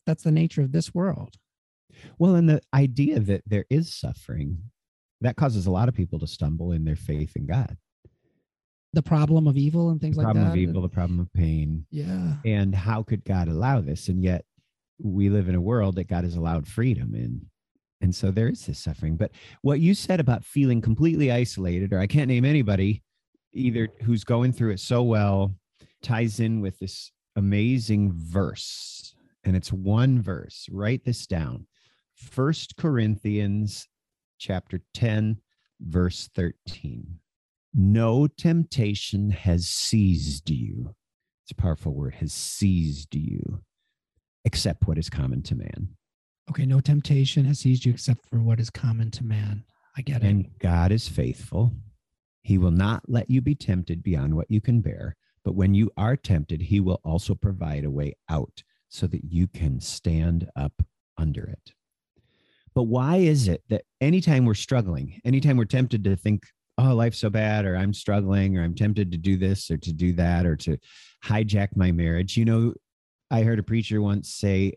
that's 0.05 0.23
the 0.23 0.31
nature 0.31 0.61
of 0.61 0.71
this 0.71 0.93
world 0.93 1.35
well, 2.17 2.35
and 2.35 2.47
the 2.47 2.61
idea 2.73 3.19
that 3.19 3.43
there 3.45 3.65
is 3.69 3.93
suffering 3.93 4.59
that 5.21 5.35
causes 5.35 5.65
a 5.65 5.71
lot 5.71 5.89
of 5.89 5.95
people 5.95 6.19
to 6.19 6.27
stumble 6.27 6.71
in 6.71 6.85
their 6.85 6.95
faith 6.95 7.35
in 7.35 7.45
God. 7.45 7.75
the 8.93 9.01
problem 9.01 9.47
of 9.47 9.57
evil 9.57 9.89
and 9.89 9.99
things 9.99 10.15
The 10.15 10.21
like 10.21 10.27
problem 10.27 10.45
that. 10.45 10.51
of 10.51 10.57
evil, 10.57 10.81
the 10.81 10.87
problem 10.89 11.19
of 11.19 11.31
pain, 11.33 11.85
Yeah. 11.91 12.35
and 12.45 12.73
how 12.73 13.03
could 13.03 13.25
God 13.25 13.47
allow 13.49 13.81
this? 13.81 14.07
And 14.07 14.23
yet, 14.23 14.45
we 15.01 15.29
live 15.29 15.49
in 15.49 15.55
a 15.55 15.61
world 15.61 15.95
that 15.95 16.07
God 16.07 16.23
has 16.23 16.35
allowed 16.35 16.67
freedom 16.67 17.13
in. 17.15 17.47
And 18.01 18.15
so 18.15 18.31
there 18.31 18.47
is 18.49 18.65
this 18.65 18.79
suffering. 18.79 19.17
But 19.17 19.31
what 19.61 19.79
you 19.81 19.93
said 19.93 20.19
about 20.19 20.45
feeling 20.45 20.81
completely 20.81 21.31
isolated, 21.31 21.91
or 21.91 21.99
I 21.99 22.07
can't 22.07 22.29
name 22.29 22.45
anybody 22.45 23.03
either 23.53 23.89
who's 24.03 24.23
going 24.23 24.53
through 24.53 24.71
it 24.71 24.79
so 24.79 25.03
well, 25.03 25.55
ties 26.01 26.39
in 26.39 26.61
with 26.61 26.79
this 26.79 27.11
amazing 27.35 28.11
verse. 28.13 29.15
And 29.43 29.55
it's 29.55 29.71
one 29.71 30.21
verse. 30.21 30.67
Write 30.71 31.05
this 31.05 31.25
down. 31.25 31.65
First 32.15 32.75
Corinthians 32.75 33.87
chapter 34.37 34.81
10, 34.93 35.37
verse 35.79 36.29
13. 36.35 37.19
No 37.73 38.27
temptation 38.27 39.29
has 39.31 39.67
seized 39.67 40.49
you. 40.49 40.95
It's 41.43 41.51
a 41.51 41.55
powerful 41.55 41.93
word, 41.93 42.15
has 42.15 42.33
seized 42.33 43.15
you, 43.15 43.61
except 44.43 44.87
what 44.87 44.97
is 44.97 45.09
common 45.09 45.41
to 45.43 45.55
man. 45.55 45.89
Okay. 46.49 46.65
No 46.65 46.79
temptation 46.79 47.45
has 47.45 47.59
seized 47.59 47.85
you 47.85 47.93
except 47.93 48.25
for 48.27 48.39
what 48.39 48.59
is 48.59 48.69
common 48.69 49.11
to 49.11 49.23
man. 49.23 49.63
I 49.97 50.01
get 50.01 50.23
it. 50.23 50.27
And 50.27 50.47
God 50.59 50.91
is 50.91 51.07
faithful. 51.07 51.73
He 52.49 52.57
will 52.57 52.71
not 52.71 53.03
let 53.07 53.29
you 53.29 53.41
be 53.41 53.53
tempted 53.53 54.01
beyond 54.01 54.35
what 54.35 54.49
you 54.49 54.59
can 54.59 54.81
bear. 54.81 55.15
But 55.45 55.53
when 55.53 55.75
you 55.75 55.91
are 55.95 56.15
tempted, 56.15 56.63
he 56.63 56.79
will 56.79 56.99
also 57.03 57.35
provide 57.35 57.85
a 57.85 57.91
way 57.91 58.15
out 58.27 58.63
so 58.87 59.05
that 59.05 59.23
you 59.23 59.45
can 59.45 59.79
stand 59.79 60.49
up 60.55 60.81
under 61.15 61.43
it. 61.43 61.73
But 62.73 62.85
why 62.85 63.17
is 63.17 63.47
it 63.47 63.61
that 63.69 63.83
anytime 64.01 64.45
we're 64.45 64.55
struggling, 64.55 65.21
anytime 65.23 65.57
we're 65.57 65.65
tempted 65.65 66.03
to 66.05 66.15
think, 66.15 66.47
oh, 66.79 66.95
life's 66.95 67.19
so 67.19 67.29
bad, 67.29 67.65
or 67.65 67.77
I'm 67.77 67.93
struggling, 67.93 68.57
or 68.57 68.63
I'm 68.63 68.73
tempted 68.73 69.11
to 69.11 69.17
do 69.19 69.37
this 69.37 69.69
or 69.69 69.77
to 69.77 69.93
do 69.93 70.13
that, 70.13 70.47
or 70.47 70.55
to 70.55 70.79
hijack 71.23 71.75
my 71.75 71.91
marriage? 71.91 72.35
You 72.35 72.45
know, 72.45 72.73
I 73.29 73.43
heard 73.43 73.59
a 73.59 73.63
preacher 73.63 74.01
once 74.01 74.33
say, 74.33 74.73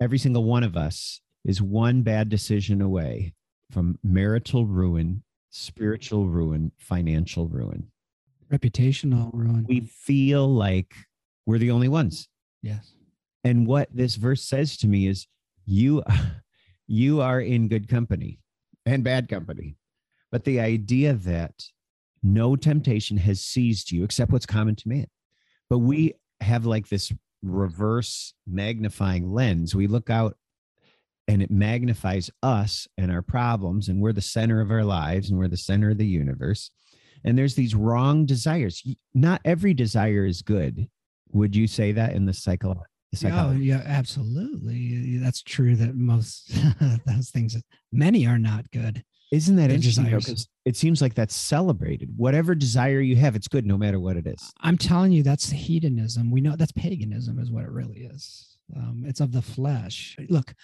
every 0.00 0.18
single 0.18 0.42
one 0.42 0.64
of 0.64 0.76
us 0.76 1.20
is 1.44 1.62
one 1.62 2.02
bad 2.02 2.28
decision 2.28 2.82
away 2.82 3.34
from 3.70 4.00
marital 4.02 4.66
ruin, 4.66 5.22
spiritual 5.50 6.26
ruin, 6.26 6.72
financial 6.78 7.48
ruin. 7.48 7.88
Reputational 8.52 9.30
ruin. 9.32 9.66
We 9.68 9.80
feel 9.80 10.48
like 10.48 10.94
we're 11.46 11.58
the 11.58 11.70
only 11.70 11.88
ones. 11.88 12.28
yes. 12.62 12.92
And 13.44 13.66
what 13.66 13.88
this 13.94 14.16
verse 14.16 14.42
says 14.42 14.76
to 14.78 14.88
me 14.88 15.06
is 15.06 15.26
you 15.64 16.02
you 16.86 17.20
are 17.20 17.40
in 17.40 17.68
good 17.68 17.88
company 17.88 18.40
and 18.84 19.04
bad 19.04 19.28
company. 19.28 19.76
But 20.30 20.44
the 20.44 20.60
idea 20.60 21.14
that 21.14 21.54
no 22.22 22.56
temptation 22.56 23.16
has 23.18 23.40
seized 23.40 23.90
you 23.90 24.04
except 24.04 24.32
what's 24.32 24.46
common 24.46 24.74
to 24.76 24.88
man. 24.88 25.06
But 25.70 25.78
we 25.78 26.14
have 26.40 26.66
like 26.66 26.88
this 26.88 27.12
reverse 27.42 28.34
magnifying 28.46 29.32
lens. 29.32 29.74
We 29.74 29.86
look 29.86 30.10
out 30.10 30.36
and 31.28 31.42
it 31.42 31.50
magnifies 31.50 32.30
us 32.42 32.88
and 32.96 33.12
our 33.12 33.22
problems, 33.22 33.88
and 33.88 34.00
we're 34.00 34.14
the 34.14 34.20
center 34.22 34.60
of 34.60 34.70
our 34.70 34.82
lives 34.82 35.30
and 35.30 35.38
we're 35.38 35.46
the 35.46 35.56
center 35.56 35.90
of 35.90 35.98
the 35.98 36.06
universe. 36.06 36.70
And 37.24 37.36
there's 37.36 37.54
these 37.54 37.74
wrong 37.74 38.24
desires. 38.24 38.82
Not 39.14 39.42
every 39.44 39.74
desire 39.74 40.24
is 40.24 40.40
good. 40.40 40.88
Would 41.32 41.54
you 41.54 41.66
say 41.66 41.92
that 41.92 42.14
in 42.14 42.24
the 42.24 42.32
cycle? 42.32 42.82
Oh, 43.24 43.52
yeah, 43.52 43.82
absolutely. 43.84 45.18
That's 45.18 45.42
true 45.42 45.76
that 45.76 45.94
most 45.94 46.50
those 47.06 47.30
things, 47.30 47.56
many 47.92 48.26
are 48.26 48.38
not 48.38 48.70
good. 48.70 49.04
Isn't 49.30 49.56
that 49.56 49.70
interesting? 49.70 50.04
though? 50.04 50.18
desires. 50.18 50.26
'Cause 50.26 50.48
it 50.64 50.76
seems 50.76 51.02
like 51.02 51.14
that's 51.14 51.34
celebrated. 51.34 52.10
Whatever 52.16 52.54
desire 52.54 53.00
you 53.00 53.16
have, 53.16 53.36
it's 53.36 53.48
good 53.48 53.66
no 53.66 53.76
matter 53.76 54.00
what 54.00 54.16
it 54.16 54.26
is. 54.26 54.52
I'm 54.60 54.78
telling 54.78 55.12
you, 55.12 55.22
that's 55.22 55.50
hedonism. 55.50 56.30
We 56.30 56.40
know 56.40 56.56
that's 56.56 56.72
paganism, 56.72 57.38
is 57.38 57.50
what 57.50 57.64
it 57.64 57.70
really 57.70 58.00
is. 58.04 58.56
Um, 58.74 59.04
it's 59.06 59.20
of 59.20 59.32
the 59.32 59.42
flesh. 59.42 60.16
Look, 60.28 60.54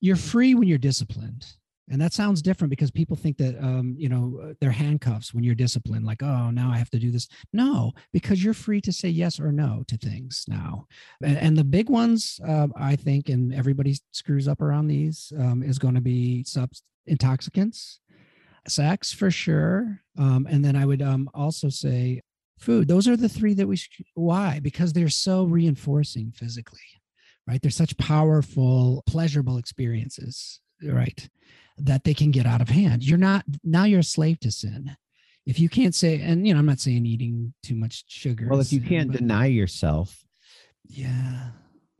you're 0.00 0.16
free 0.16 0.54
when 0.54 0.68
you're 0.68 0.78
disciplined. 0.78 1.46
And 1.90 1.98
that 2.02 2.12
sounds 2.12 2.42
different 2.42 2.68
because 2.68 2.90
people 2.90 3.16
think 3.16 3.38
that, 3.38 3.58
um, 3.64 3.94
you 3.98 4.10
know, 4.10 4.38
uh, 4.42 4.52
they're 4.60 4.70
handcuffs 4.70 5.32
when 5.32 5.42
you're 5.42 5.54
disciplined, 5.54 6.04
like, 6.04 6.22
oh, 6.22 6.50
now 6.50 6.70
I 6.70 6.76
have 6.76 6.90
to 6.90 6.98
do 6.98 7.10
this. 7.10 7.26
No, 7.54 7.92
because 8.12 8.44
you're 8.44 8.52
free 8.52 8.82
to 8.82 8.92
say 8.92 9.08
yes 9.08 9.40
or 9.40 9.52
no 9.52 9.84
to 9.88 9.96
things 9.96 10.44
now. 10.48 10.86
And, 11.22 11.38
and 11.38 11.56
the 11.56 11.64
big 11.64 11.88
ones, 11.88 12.40
uh, 12.46 12.68
I 12.76 12.94
think, 12.94 13.30
and 13.30 13.54
everybody 13.54 13.96
screws 14.12 14.46
up 14.46 14.60
around 14.60 14.88
these, 14.88 15.32
um, 15.38 15.62
is 15.62 15.78
going 15.78 15.94
to 15.94 16.02
be 16.02 16.44
sub 16.44 16.70
intoxicants, 17.06 18.00
sex 18.70 19.12
for 19.12 19.30
sure. 19.30 20.00
Um, 20.18 20.46
and 20.48 20.64
then 20.64 20.76
I 20.76 20.84
would 20.86 21.02
um, 21.02 21.30
also 21.34 21.68
say 21.68 22.22
food. 22.58 22.88
Those 22.88 23.08
are 23.08 23.16
the 23.16 23.28
three 23.28 23.54
that 23.54 23.66
we, 23.66 23.78
why? 24.14 24.60
Because 24.60 24.92
they're 24.92 25.08
so 25.08 25.44
reinforcing 25.44 26.32
physically, 26.32 26.80
right? 27.46 27.60
They're 27.62 27.70
such 27.70 27.96
powerful, 27.98 29.02
pleasurable 29.06 29.58
experiences, 29.58 30.60
right? 30.82 31.28
That 31.78 32.04
they 32.04 32.14
can 32.14 32.30
get 32.30 32.46
out 32.46 32.60
of 32.60 32.68
hand. 32.68 33.04
You're 33.04 33.18
not, 33.18 33.44
now 33.62 33.84
you're 33.84 34.00
a 34.00 34.04
slave 34.04 34.40
to 34.40 34.50
sin. 34.50 34.96
If 35.46 35.58
you 35.58 35.68
can't 35.68 35.94
say, 35.94 36.20
and 36.20 36.46
you 36.46 36.52
know, 36.52 36.60
I'm 36.60 36.66
not 36.66 36.80
saying 36.80 37.06
eating 37.06 37.54
too 37.62 37.74
much 37.74 38.04
sugar. 38.08 38.48
Well, 38.50 38.60
if 38.60 38.72
you 38.72 38.80
sin, 38.80 38.88
can't 38.88 39.12
but- 39.12 39.18
deny 39.18 39.46
yourself 39.46 40.24
yeah, 40.88 41.50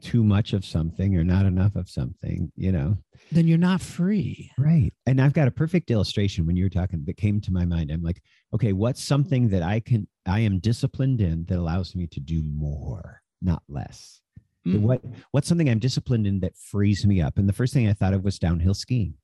too 0.03 0.23
much 0.25 0.53
of 0.53 0.65
something 0.65 1.17
or 1.17 1.25
not 1.25 1.47
enough 1.47 1.77
of 1.77 1.89
something, 1.89 2.51
you 2.57 2.73
know. 2.73 2.97
then 3.31 3.47
you're 3.47 3.59
not 3.59 3.81
free. 3.81 4.51
Right. 4.59 4.93
And 5.09 5.23
I've 5.23 5.33
got 5.33 5.49
a 5.49 5.51
perfect 5.51 5.91
illustration 5.91 6.45
when 6.45 6.55
you 6.55 6.67
were 6.67 6.69
talking 6.69 7.03
that 7.07 7.17
came 7.17 7.41
to 7.41 7.51
my 7.51 7.65
mind. 7.65 7.91
I'm 7.91 8.03
like, 8.03 8.21
okay, 8.55 8.75
what's 8.75 9.03
something 9.03 9.49
that 9.49 9.63
I 9.63 9.81
can 9.81 10.07
I 10.27 10.41
am 10.41 10.59
disciplined 10.59 11.23
in 11.23 11.47
that 11.47 11.59
allows 11.59 11.97
me 11.97 12.07
to 12.09 12.21
do 12.21 12.43
more, 12.45 13.23
not 13.41 13.63
less. 13.71 14.21
Mm. 14.67 14.83
What 14.83 15.03
what's 15.31 15.49
something 15.49 15.71
I'm 15.71 15.79
disciplined 15.79 16.27
in 16.27 16.41
that 16.41 16.59
frees 16.59 17.07
me 17.07 17.23
up? 17.23 17.39
And 17.39 17.49
the 17.49 17.55
first 17.55 17.73
thing 17.73 17.89
I 17.89 17.95
thought 17.95 18.13
of 18.13 18.23
was 18.23 18.39
downhill 18.39 18.75
skiing. 18.75 19.15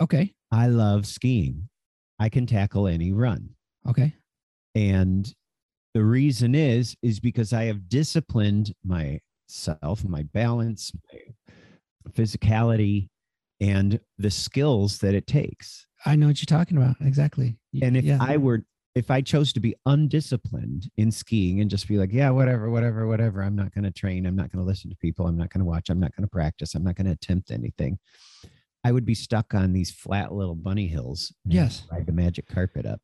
Okay. 0.00 0.32
I 0.52 0.68
love 0.68 1.04
skiing. 1.04 1.68
I 2.20 2.28
can 2.28 2.46
tackle 2.46 2.86
any 2.86 3.10
run. 3.10 3.50
Okay. 3.88 4.14
And 4.76 5.34
the 5.94 6.04
reason 6.04 6.54
is 6.54 6.96
is 7.02 7.18
because 7.18 7.52
I 7.52 7.64
have 7.64 7.88
disciplined 7.88 8.72
myself, 8.84 10.04
my 10.04 10.22
balance, 10.32 10.92
my 11.12 12.12
physicality, 12.12 13.08
and 13.60 14.00
the 14.18 14.30
skills 14.30 14.98
that 14.98 15.14
it 15.14 15.26
takes. 15.26 15.86
I 16.06 16.16
know 16.16 16.26
what 16.26 16.40
you're 16.40 16.58
talking 16.58 16.76
about. 16.76 16.96
Exactly. 17.00 17.56
And 17.82 17.96
if 17.96 18.04
yeah. 18.04 18.18
I 18.20 18.36
were 18.36 18.64
if 18.94 19.10
I 19.10 19.20
chose 19.22 19.52
to 19.54 19.60
be 19.60 19.74
undisciplined 19.86 20.88
in 20.96 21.10
skiing 21.10 21.60
and 21.60 21.68
just 21.68 21.88
be 21.88 21.98
like, 21.98 22.12
yeah, 22.12 22.30
whatever, 22.30 22.70
whatever, 22.70 23.08
whatever, 23.08 23.42
I'm 23.42 23.56
not 23.56 23.74
going 23.74 23.84
to 23.84 23.90
train, 23.90 24.24
I'm 24.24 24.36
not 24.36 24.52
going 24.52 24.62
to 24.62 24.66
listen 24.66 24.88
to 24.90 24.96
people, 24.96 25.26
I'm 25.26 25.36
not 25.36 25.50
going 25.50 25.60
to 25.60 25.64
watch, 25.64 25.90
I'm 25.90 25.98
not 25.98 26.14
going 26.14 26.22
to 26.22 26.30
practice, 26.30 26.76
I'm 26.76 26.84
not 26.84 26.94
going 26.94 27.06
to 27.06 27.12
attempt 27.12 27.50
anything. 27.50 27.98
I 28.84 28.92
would 28.92 29.04
be 29.04 29.14
stuck 29.14 29.52
on 29.52 29.72
these 29.72 29.90
flat 29.90 30.32
little 30.32 30.54
bunny 30.54 30.86
hills. 30.86 31.34
Yes. 31.44 31.82
Ride 31.90 32.06
the 32.06 32.12
magic 32.12 32.46
carpet 32.46 32.86
up. 32.86 33.00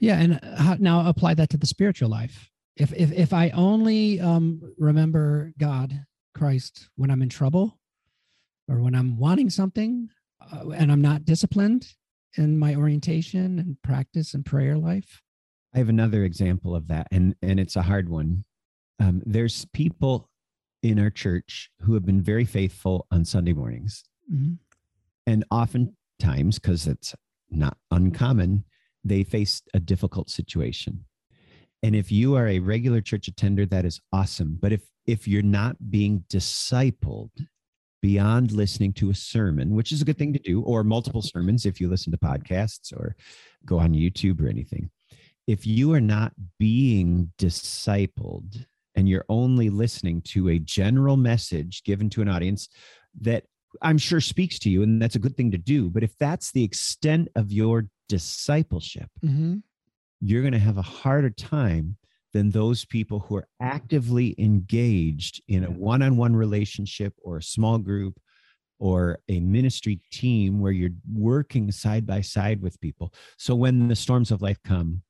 Yeah, 0.00 0.18
and 0.18 0.40
how, 0.56 0.76
now 0.78 1.08
apply 1.08 1.34
that 1.34 1.50
to 1.50 1.56
the 1.56 1.66
spiritual 1.66 2.08
life. 2.08 2.50
If 2.76 2.92
if 2.92 3.12
if 3.12 3.32
I 3.32 3.50
only 3.50 4.20
um, 4.20 4.60
remember 4.78 5.52
God, 5.58 6.04
Christ, 6.34 6.88
when 6.96 7.10
I'm 7.10 7.22
in 7.22 7.28
trouble, 7.28 7.77
or 8.68 8.80
when 8.80 8.94
I'm 8.94 9.18
wanting 9.18 9.50
something, 9.50 10.08
uh, 10.40 10.70
and 10.70 10.92
I'm 10.92 11.00
not 11.00 11.24
disciplined 11.24 11.94
in 12.36 12.58
my 12.58 12.74
orientation 12.74 13.58
and 13.58 13.76
practice 13.82 14.34
and 14.34 14.44
prayer 14.44 14.76
life. 14.76 15.22
I 15.74 15.78
have 15.78 15.88
another 15.88 16.24
example 16.24 16.74
of 16.74 16.88
that, 16.88 17.08
and 17.10 17.34
and 17.42 17.58
it's 17.58 17.76
a 17.76 17.82
hard 17.82 18.08
one. 18.08 18.44
Um, 19.00 19.22
there's 19.24 19.64
people 19.72 20.28
in 20.82 20.98
our 20.98 21.10
church 21.10 21.70
who 21.80 21.94
have 21.94 22.04
been 22.06 22.22
very 22.22 22.44
faithful 22.44 23.06
on 23.10 23.24
Sunday 23.24 23.52
mornings, 23.52 24.04
Mhm. 24.32 24.58
and 25.26 25.44
oftentimes, 25.50 26.58
because 26.58 26.86
it's 26.86 27.14
not 27.50 27.78
uncommon, 27.90 28.64
they 29.04 29.24
face 29.24 29.62
a 29.74 29.80
difficult 29.80 30.30
situation. 30.30 31.04
And 31.82 31.94
if 31.94 32.10
you 32.10 32.34
are 32.34 32.48
a 32.48 32.58
regular 32.58 33.00
church 33.00 33.28
attender, 33.28 33.64
that 33.66 33.84
is 33.84 34.00
awesome. 34.12 34.58
But 34.60 34.72
if 34.72 34.82
if 35.06 35.26
you're 35.26 35.42
not 35.42 35.90
being 35.90 36.24
discipled 36.28 37.30
beyond 38.00 38.52
listening 38.52 38.92
to 38.94 39.10
a 39.10 39.14
sermon, 39.14 39.74
which 39.74 39.92
is 39.92 40.02
a 40.02 40.04
good 40.04 40.18
thing 40.18 40.32
to 40.32 40.38
do, 40.38 40.62
or 40.62 40.84
multiple 40.84 41.22
sermons 41.22 41.66
if 41.66 41.80
you 41.80 41.88
listen 41.88 42.12
to 42.12 42.18
podcasts 42.18 42.92
or 42.92 43.16
go 43.64 43.78
on 43.78 43.92
YouTube 43.92 44.40
or 44.40 44.48
anything, 44.48 44.90
if 45.46 45.66
you 45.66 45.92
are 45.94 46.00
not 46.00 46.32
being 46.58 47.32
discipled 47.38 48.66
and 48.94 49.08
you're 49.08 49.24
only 49.28 49.70
listening 49.70 50.20
to 50.22 50.48
a 50.48 50.58
general 50.58 51.16
message 51.16 51.82
given 51.84 52.10
to 52.10 52.22
an 52.22 52.28
audience 52.28 52.68
that 53.20 53.44
I'm 53.82 53.98
sure 53.98 54.20
speaks 54.20 54.58
to 54.60 54.70
you, 54.70 54.82
and 54.82 55.00
that's 55.00 55.16
a 55.16 55.20
good 55.20 55.36
thing 55.36 55.50
to 55.50 55.58
do. 55.58 55.90
But 55.90 56.02
if 56.02 56.16
that's 56.18 56.52
the 56.52 56.64
extent 56.64 57.28
of 57.34 57.52
your 57.52 57.86
discipleship, 58.08 59.08
mm-hmm. 59.24 59.56
you're 60.20 60.42
going 60.42 60.52
to 60.52 60.58
have 60.58 60.78
a 60.78 60.82
harder 60.82 61.30
time 61.30 61.96
than 62.34 62.50
those 62.50 62.84
people 62.84 63.20
who 63.20 63.36
are 63.36 63.48
actively 63.60 64.34
engaged 64.38 65.42
in 65.48 65.64
a 65.64 65.70
one 65.70 66.02
on 66.02 66.16
one 66.16 66.36
relationship 66.36 67.14
or 67.22 67.38
a 67.38 67.42
small 67.42 67.78
group 67.78 68.18
or 68.78 69.18
a 69.28 69.40
ministry 69.40 70.00
team 70.12 70.60
where 70.60 70.72
you're 70.72 70.90
working 71.12 71.70
side 71.72 72.06
by 72.06 72.20
side 72.20 72.60
with 72.62 72.80
people. 72.80 73.12
So 73.38 73.54
when 73.54 73.88
the 73.88 73.96
storms 73.96 74.30
of 74.30 74.42
life 74.42 74.58
come, 74.62 75.02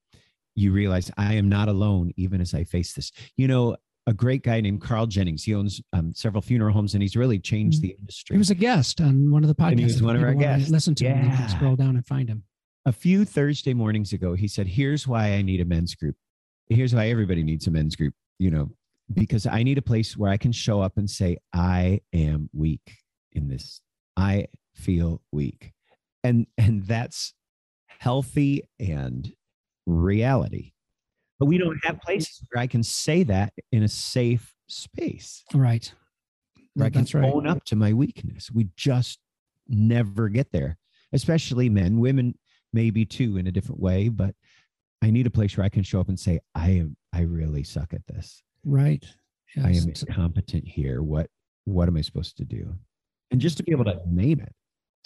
you 0.54 0.72
realize 0.72 1.10
I 1.16 1.34
am 1.34 1.48
not 1.48 1.68
alone, 1.68 2.12
even 2.16 2.40
as 2.40 2.54
I 2.54 2.64
face 2.64 2.92
this. 2.94 3.12
You 3.36 3.46
know, 3.48 3.76
a 4.06 4.14
great 4.14 4.42
guy 4.42 4.60
named 4.62 4.80
Carl 4.80 5.06
Jennings, 5.06 5.44
he 5.44 5.54
owns 5.54 5.82
um, 5.92 6.12
several 6.14 6.40
funeral 6.40 6.72
homes 6.72 6.94
and 6.94 7.02
he's 7.02 7.14
really 7.16 7.38
changed 7.38 7.78
Mhm. 7.80 7.82
the 7.82 7.96
industry. 7.98 8.34
He 8.34 8.38
was 8.38 8.50
a 8.50 8.54
guest 8.54 9.00
on 9.02 9.30
one 9.30 9.44
of 9.44 9.48
the 9.48 9.54
podcasts. 9.54 9.70
And 9.72 9.80
he 9.80 9.84
was 9.84 10.02
one 10.02 10.16
of 10.16 10.22
our 10.22 10.34
guests. 10.34 10.70
Listen 10.70 10.94
to 10.96 11.04
him. 11.04 11.30
You 11.30 11.36
can 11.36 11.48
scroll 11.50 11.76
down 11.76 11.96
and 11.96 12.06
find 12.06 12.28
him. 12.28 12.44
a 12.86 12.92
few 12.92 13.26
Thursday 13.26 13.74
mornings 13.74 14.14
ago, 14.14 14.32
he 14.32 14.48
said, 14.48 14.66
Here's 14.66 15.06
why 15.06 15.32
I 15.34 15.42
need 15.42 15.60
a 15.60 15.66
men's 15.66 15.94
group. 15.94 16.16
Here's 16.68 16.94
why 16.94 17.08
everybody 17.08 17.42
needs 17.42 17.66
a 17.66 17.70
men's 17.70 17.96
group, 17.96 18.14
you 18.38 18.50
know, 18.50 18.70
because 19.12 19.46
I 19.46 19.62
need 19.62 19.78
a 19.78 19.82
place 19.82 20.16
where 20.16 20.30
I 20.30 20.36
can 20.36 20.52
show 20.52 20.80
up 20.80 20.96
and 20.98 21.08
say, 21.08 21.38
I 21.52 22.00
am 22.12 22.50
weak 22.52 22.98
in 23.32 23.48
this. 23.48 23.80
I 24.16 24.48
feel 24.74 25.22
weak. 25.32 25.72
And 26.24 26.46
and 26.58 26.84
that's 26.86 27.34
healthy 27.86 28.68
and 28.78 29.32
reality. 29.86 30.72
But 31.38 31.46
we 31.46 31.56
don't 31.58 31.78
have 31.84 32.00
places 32.00 32.42
where 32.50 32.62
I 32.62 32.66
can 32.66 32.82
say 32.82 33.22
that 33.24 33.52
in 33.70 33.82
a 33.84 33.88
safe 33.88 34.54
space 34.68 35.44
Right. 35.54 35.92
where 36.74 36.86
I 36.86 36.90
can 36.90 37.02
That's 37.02 37.14
right. 37.14 37.32
own 37.32 37.46
up 37.46 37.64
to 37.66 37.76
my 37.76 37.92
weakness. 37.92 38.50
We 38.50 38.68
just 38.76 39.20
never 39.68 40.28
get 40.28 40.50
there, 40.52 40.78
especially 41.12 41.68
men. 41.68 42.00
Women 42.00 42.34
maybe 42.72 43.04
too 43.06 43.36
in 43.38 43.46
a 43.46 43.52
different 43.52 43.80
way, 43.80 44.08
but 44.08 44.34
I 45.02 45.10
need 45.10 45.26
a 45.26 45.30
place 45.30 45.56
where 45.56 45.64
I 45.64 45.68
can 45.68 45.82
show 45.82 46.00
up 46.00 46.08
and 46.08 46.18
say, 46.18 46.40
I 46.54 46.70
am 46.70 46.96
I 47.12 47.22
really 47.22 47.62
suck 47.64 47.94
at 47.94 48.06
this. 48.06 48.42
Right. 48.64 49.04
I 49.62 49.70
am 49.70 49.88
incompetent 49.88 50.66
here. 50.66 51.02
What 51.02 51.28
what 51.64 51.88
am 51.88 51.96
I 51.96 52.00
supposed 52.02 52.36
to 52.38 52.44
do? 52.44 52.74
And 53.30 53.40
just 53.40 53.56
to 53.58 53.62
be 53.62 53.72
able 53.72 53.84
to 53.84 54.00
name 54.06 54.40
it. 54.40 54.52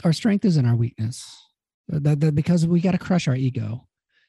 our 0.05 0.13
strength 0.13 0.45
is 0.45 0.57
in 0.57 0.67
our 0.67 0.77
weakness. 0.77 1.25
Uh, 1.93 1.99
That, 2.01 2.21
that 2.21 2.35
because 2.35 2.67
we 2.67 2.81
got 2.81 2.93
to 2.93 2.99
crush 2.99 3.29
our 3.29 3.37
ego. 3.37 3.87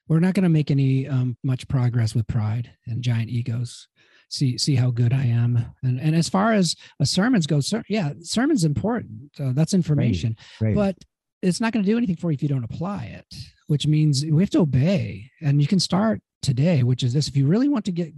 We're 0.08 0.20
not 0.20 0.34
going 0.34 0.44
to 0.44 0.50
make 0.50 0.70
any 0.70 1.08
um, 1.08 1.38
much 1.44 1.68
progress 1.70 2.14
with 2.14 2.28
pride 2.28 2.70
and 2.88 3.02
giant 3.02 3.30
egos. 3.30 3.88
See 4.30 4.58
see 4.58 4.76
how 4.76 4.92
good 4.92 5.14
I 5.14 5.26
am. 5.26 5.66
And 5.84 6.00
and 6.00 6.16
as 6.16 6.28
far 6.28 6.54
as 6.54 6.76
a 7.00 7.06
sermons 7.06 7.48
go, 7.48 7.60
ser- 7.62 7.86
yeah, 7.88 8.14
sermon's 8.22 8.66
important. 8.66 9.32
Uh, 9.40 9.54
that's 9.54 9.74
information, 9.74 10.36
Right. 10.60 10.76
but 10.76 10.98
it's 11.42 11.62
not 11.62 11.72
going 11.74 11.86
to 11.86 11.92
do 11.92 11.98
anything 11.98 12.16
for 12.18 12.32
you 12.32 12.36
if 12.36 12.44
you 12.44 12.50
don't 12.50 12.64
apply 12.64 13.06
it. 13.06 13.34
Which 13.68 13.88
means 13.88 14.26
we 14.26 14.42
have 14.42 14.50
to 14.52 14.60
obey. 14.60 15.32
And 15.42 15.62
you 15.62 15.68
can 15.68 15.80
start 15.80 16.22
today, 16.42 16.84
which 16.84 17.04
is 17.04 17.14
this: 17.14 17.28
if 17.28 17.36
you 17.36 17.48
really 17.48 17.70
want 17.70 17.86
to 17.86 17.92
get 17.92 18.14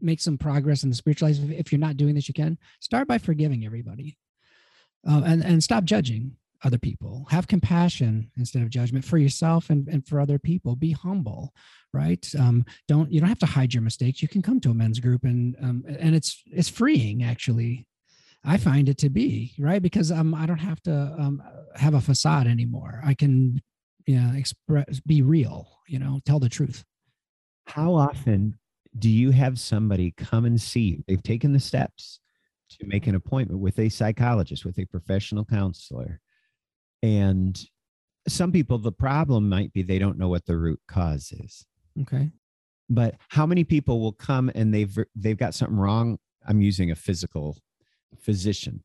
make 0.00 0.20
some 0.20 0.36
progress 0.36 0.82
in 0.82 0.90
the 0.90 0.96
spiritual 0.96 1.28
life, 1.28 1.38
if- 1.50 1.70
you're 1.70 1.78
not 1.78 1.96
doing 1.96 2.14
this, 2.14 2.28
you 2.28 2.34
can. 2.34 2.58
Start 2.80 3.06
by 3.06 3.18
forgiving 3.18 3.64
everybody, 3.64 4.18
uh, 5.08 5.22
and 5.24 5.44
and 5.44 5.62
stop 5.62 5.84
judging 5.84 6.36
other 6.64 6.78
people. 6.78 7.26
Have 7.30 7.48
compassion 7.48 8.30
instead 8.36 8.62
of 8.62 8.70
judgment 8.70 9.04
for 9.04 9.18
yourself 9.18 9.68
and, 9.68 9.88
and 9.88 10.06
for 10.06 10.20
other 10.20 10.38
people. 10.38 10.76
Be 10.76 10.92
humble 10.92 11.52
right? 11.92 12.26
Um, 12.38 12.64
don't 12.88 13.12
you 13.12 13.20
don't 13.20 13.28
have 13.28 13.38
to 13.40 13.46
hide 13.46 13.74
your 13.74 13.82
mistakes. 13.82 14.22
You 14.22 14.28
can 14.28 14.42
come 14.42 14.60
to 14.60 14.70
a 14.70 14.74
men's 14.74 15.00
group 15.00 15.24
and 15.24 15.56
um, 15.60 15.84
and 15.86 16.14
it's 16.14 16.42
it's 16.46 16.68
freeing 16.68 17.22
actually. 17.22 17.86
I 18.44 18.56
find 18.56 18.88
it 18.88 18.98
to 18.98 19.10
be 19.10 19.54
right? 19.58 19.80
Because 19.80 20.10
um, 20.10 20.34
i 20.34 20.46
don't 20.46 20.58
have 20.58 20.82
to 20.82 21.14
um, 21.18 21.42
have 21.76 21.94
a 21.94 22.00
facade 22.00 22.46
anymore. 22.46 23.00
I 23.04 23.14
can 23.14 23.62
you 24.06 24.18
know 24.18 24.32
express 24.36 25.00
be 25.00 25.22
real 25.22 25.68
you 25.88 25.98
know 25.98 26.20
tell 26.24 26.38
the 26.38 26.48
truth 26.48 26.84
How 27.66 27.94
often 27.94 28.58
do 28.98 29.08
you 29.08 29.30
have 29.30 29.58
somebody 29.58 30.12
come 30.12 30.44
and 30.44 30.60
see 30.60 30.80
you? 30.80 31.04
They've 31.06 31.22
taken 31.22 31.52
the 31.52 31.60
steps 31.60 32.20
to 32.70 32.86
make 32.86 33.06
an 33.06 33.14
appointment 33.14 33.60
with 33.60 33.78
a 33.78 33.88
psychologist, 33.88 34.64
with 34.64 34.78
a 34.78 34.84
professional 34.86 35.44
counselor. 35.44 36.20
And 37.02 37.60
some 38.28 38.52
people, 38.52 38.78
the 38.78 38.92
problem 38.92 39.48
might 39.48 39.72
be 39.72 39.82
they 39.82 39.98
don't 39.98 40.18
know 40.18 40.28
what 40.28 40.46
the 40.46 40.56
root 40.56 40.80
cause 40.88 41.32
is. 41.32 41.66
okay 42.00 42.30
But 42.88 43.16
how 43.28 43.46
many 43.46 43.64
people 43.64 44.00
will 44.00 44.12
come 44.12 44.50
and 44.54 44.72
they've 44.72 44.96
they've 45.14 45.38
got 45.38 45.54
something 45.54 45.78
wrong? 45.78 46.18
I'm 46.46 46.60
using 46.60 46.90
a 46.90 46.96
physical 46.96 47.56
physician. 48.18 48.82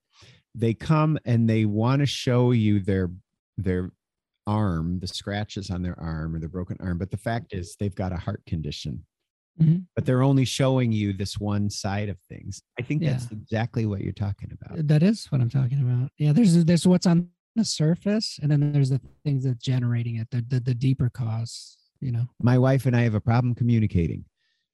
They 0.55 0.73
come 0.73 1.19
and 1.25 1.49
they 1.49 1.65
want 1.65 1.99
to 1.99 2.05
show 2.05 2.51
you 2.51 2.79
their 2.79 3.09
their 3.57 3.91
arm, 4.47 4.99
the 4.99 5.07
scratches 5.07 5.69
on 5.69 5.81
their 5.83 5.99
arm 5.99 6.33
or 6.35 6.39
the 6.39 6.47
broken 6.47 6.77
arm. 6.79 6.97
But 6.97 7.11
the 7.11 7.17
fact 7.17 7.53
is 7.53 7.75
they've 7.79 7.93
got 7.93 8.11
a 8.13 8.17
heart 8.17 8.41
condition. 8.47 9.05
Mhm. 9.61 9.85
But 9.95 10.05
they're 10.05 10.23
only 10.23 10.45
showing 10.45 10.91
you 10.91 11.13
this 11.13 11.37
one 11.39 11.69
side 11.69 12.09
of 12.09 12.17
things. 12.29 12.61
I 12.79 12.83
think 12.83 13.03
that's 13.03 13.29
exactly 13.31 13.85
what 13.85 14.01
you're 14.01 14.13
talking 14.13 14.51
about. 14.51 14.87
that 14.87 15.03
is 15.03 15.25
what 15.31 15.41
i'm 15.41 15.49
talking 15.49 15.81
about 15.81 16.11
yeah 16.17 16.31
there's 16.31 16.63
there's 16.65 16.85
what's 16.87 17.07
on 17.07 17.29
the 17.55 17.65
surface 17.65 18.39
and 18.41 18.51
then 18.51 18.71
there's 18.71 18.89
the 18.91 19.01
things 19.25 19.43
that's 19.43 19.63
generating 19.63 20.17
it 20.17 20.27
the 20.29 20.45
the, 20.47 20.59
the 20.59 20.75
deeper 20.75 21.09
cause 21.09 21.75
you 22.01 22.11
know 22.11 22.25
My 22.39 22.57
wife 22.59 22.85
and 22.85 22.95
I 22.95 23.01
have 23.01 23.15
a 23.15 23.19
problem 23.31 23.55
communicating. 23.55 24.25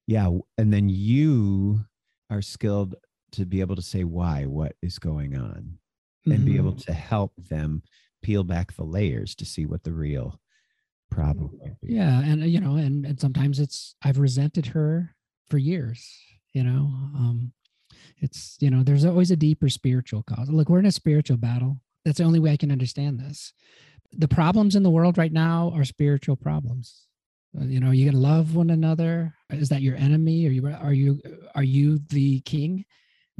Yeah. 0.07 0.29
And 0.57 0.73
then 0.73 0.89
you 0.89 1.85
are 2.29 2.41
skilled 2.41 2.95
to 3.31 3.45
be 3.45 3.61
able 3.61 3.77
to 3.77 3.81
say 3.81 4.03
why, 4.03 4.45
what 4.45 4.75
is 4.81 4.99
going 4.99 5.37
on. 5.37 5.77
and 6.25 6.45
be 6.45 6.53
Mhm. 6.53 6.57
able 6.57 6.73
to 6.87 6.93
help 6.93 7.33
them 7.49 7.81
peel 8.23 8.43
back 8.43 8.73
the 8.73 8.83
layers 8.83 9.35
to 9.35 9.45
see 9.45 9.65
what 9.65 9.83
the 9.83 9.91
real 9.93 10.39
problem 11.11 11.51
might 11.61 11.79
be. 11.79 11.93
yeah 11.93 12.21
and 12.23 12.41
uh, 12.41 12.45
you 12.45 12.59
know 12.59 12.75
and 12.75 13.05
and 13.05 13.19
sometimes 13.19 13.59
it's 13.59 13.95
i've 14.03 14.17
resented 14.17 14.65
her 14.65 15.15
for 15.49 15.59
years 15.59 16.09
you 16.53 16.63
know 16.63 16.89
um 17.15 17.51
it's 18.17 18.57
you 18.59 18.71
know 18.71 18.81
there's 18.83 19.05
always 19.05 19.29
a 19.29 19.35
deeper 19.35 19.69
spiritual 19.69 20.23
cause 20.23 20.49
look 20.49 20.69
we're 20.69 20.79
in 20.79 20.87
a 20.87 20.91
spiritual 20.91 21.37
battle 21.37 21.79
that's 22.03 22.17
the 22.17 22.23
only 22.23 22.39
way 22.39 22.51
i 22.51 22.57
can 22.57 22.71
understand 22.71 23.19
this 23.19 23.53
the 24.11 24.27
problems 24.27 24.75
in 24.75 24.81
the 24.83 24.89
world 24.89 25.17
right 25.17 25.33
now 25.33 25.71
are 25.75 25.85
spiritual 25.85 26.35
problems 26.35 27.07
Uh, 27.59 27.65
you 27.65 27.79
know, 27.79 27.91
you 27.91 28.09
gonna 28.09 28.17
love 28.33 28.55
one 28.55 28.71
another. 28.71 29.33
Is 29.51 29.69
that 29.69 29.83
your 29.83 29.95
enemy? 29.95 30.47
Are 30.47 30.51
you 30.57 30.63
are 30.87 30.93
you 30.93 31.21
are 31.53 31.67
you 31.77 31.99
the 32.09 32.41
king? 32.41 32.85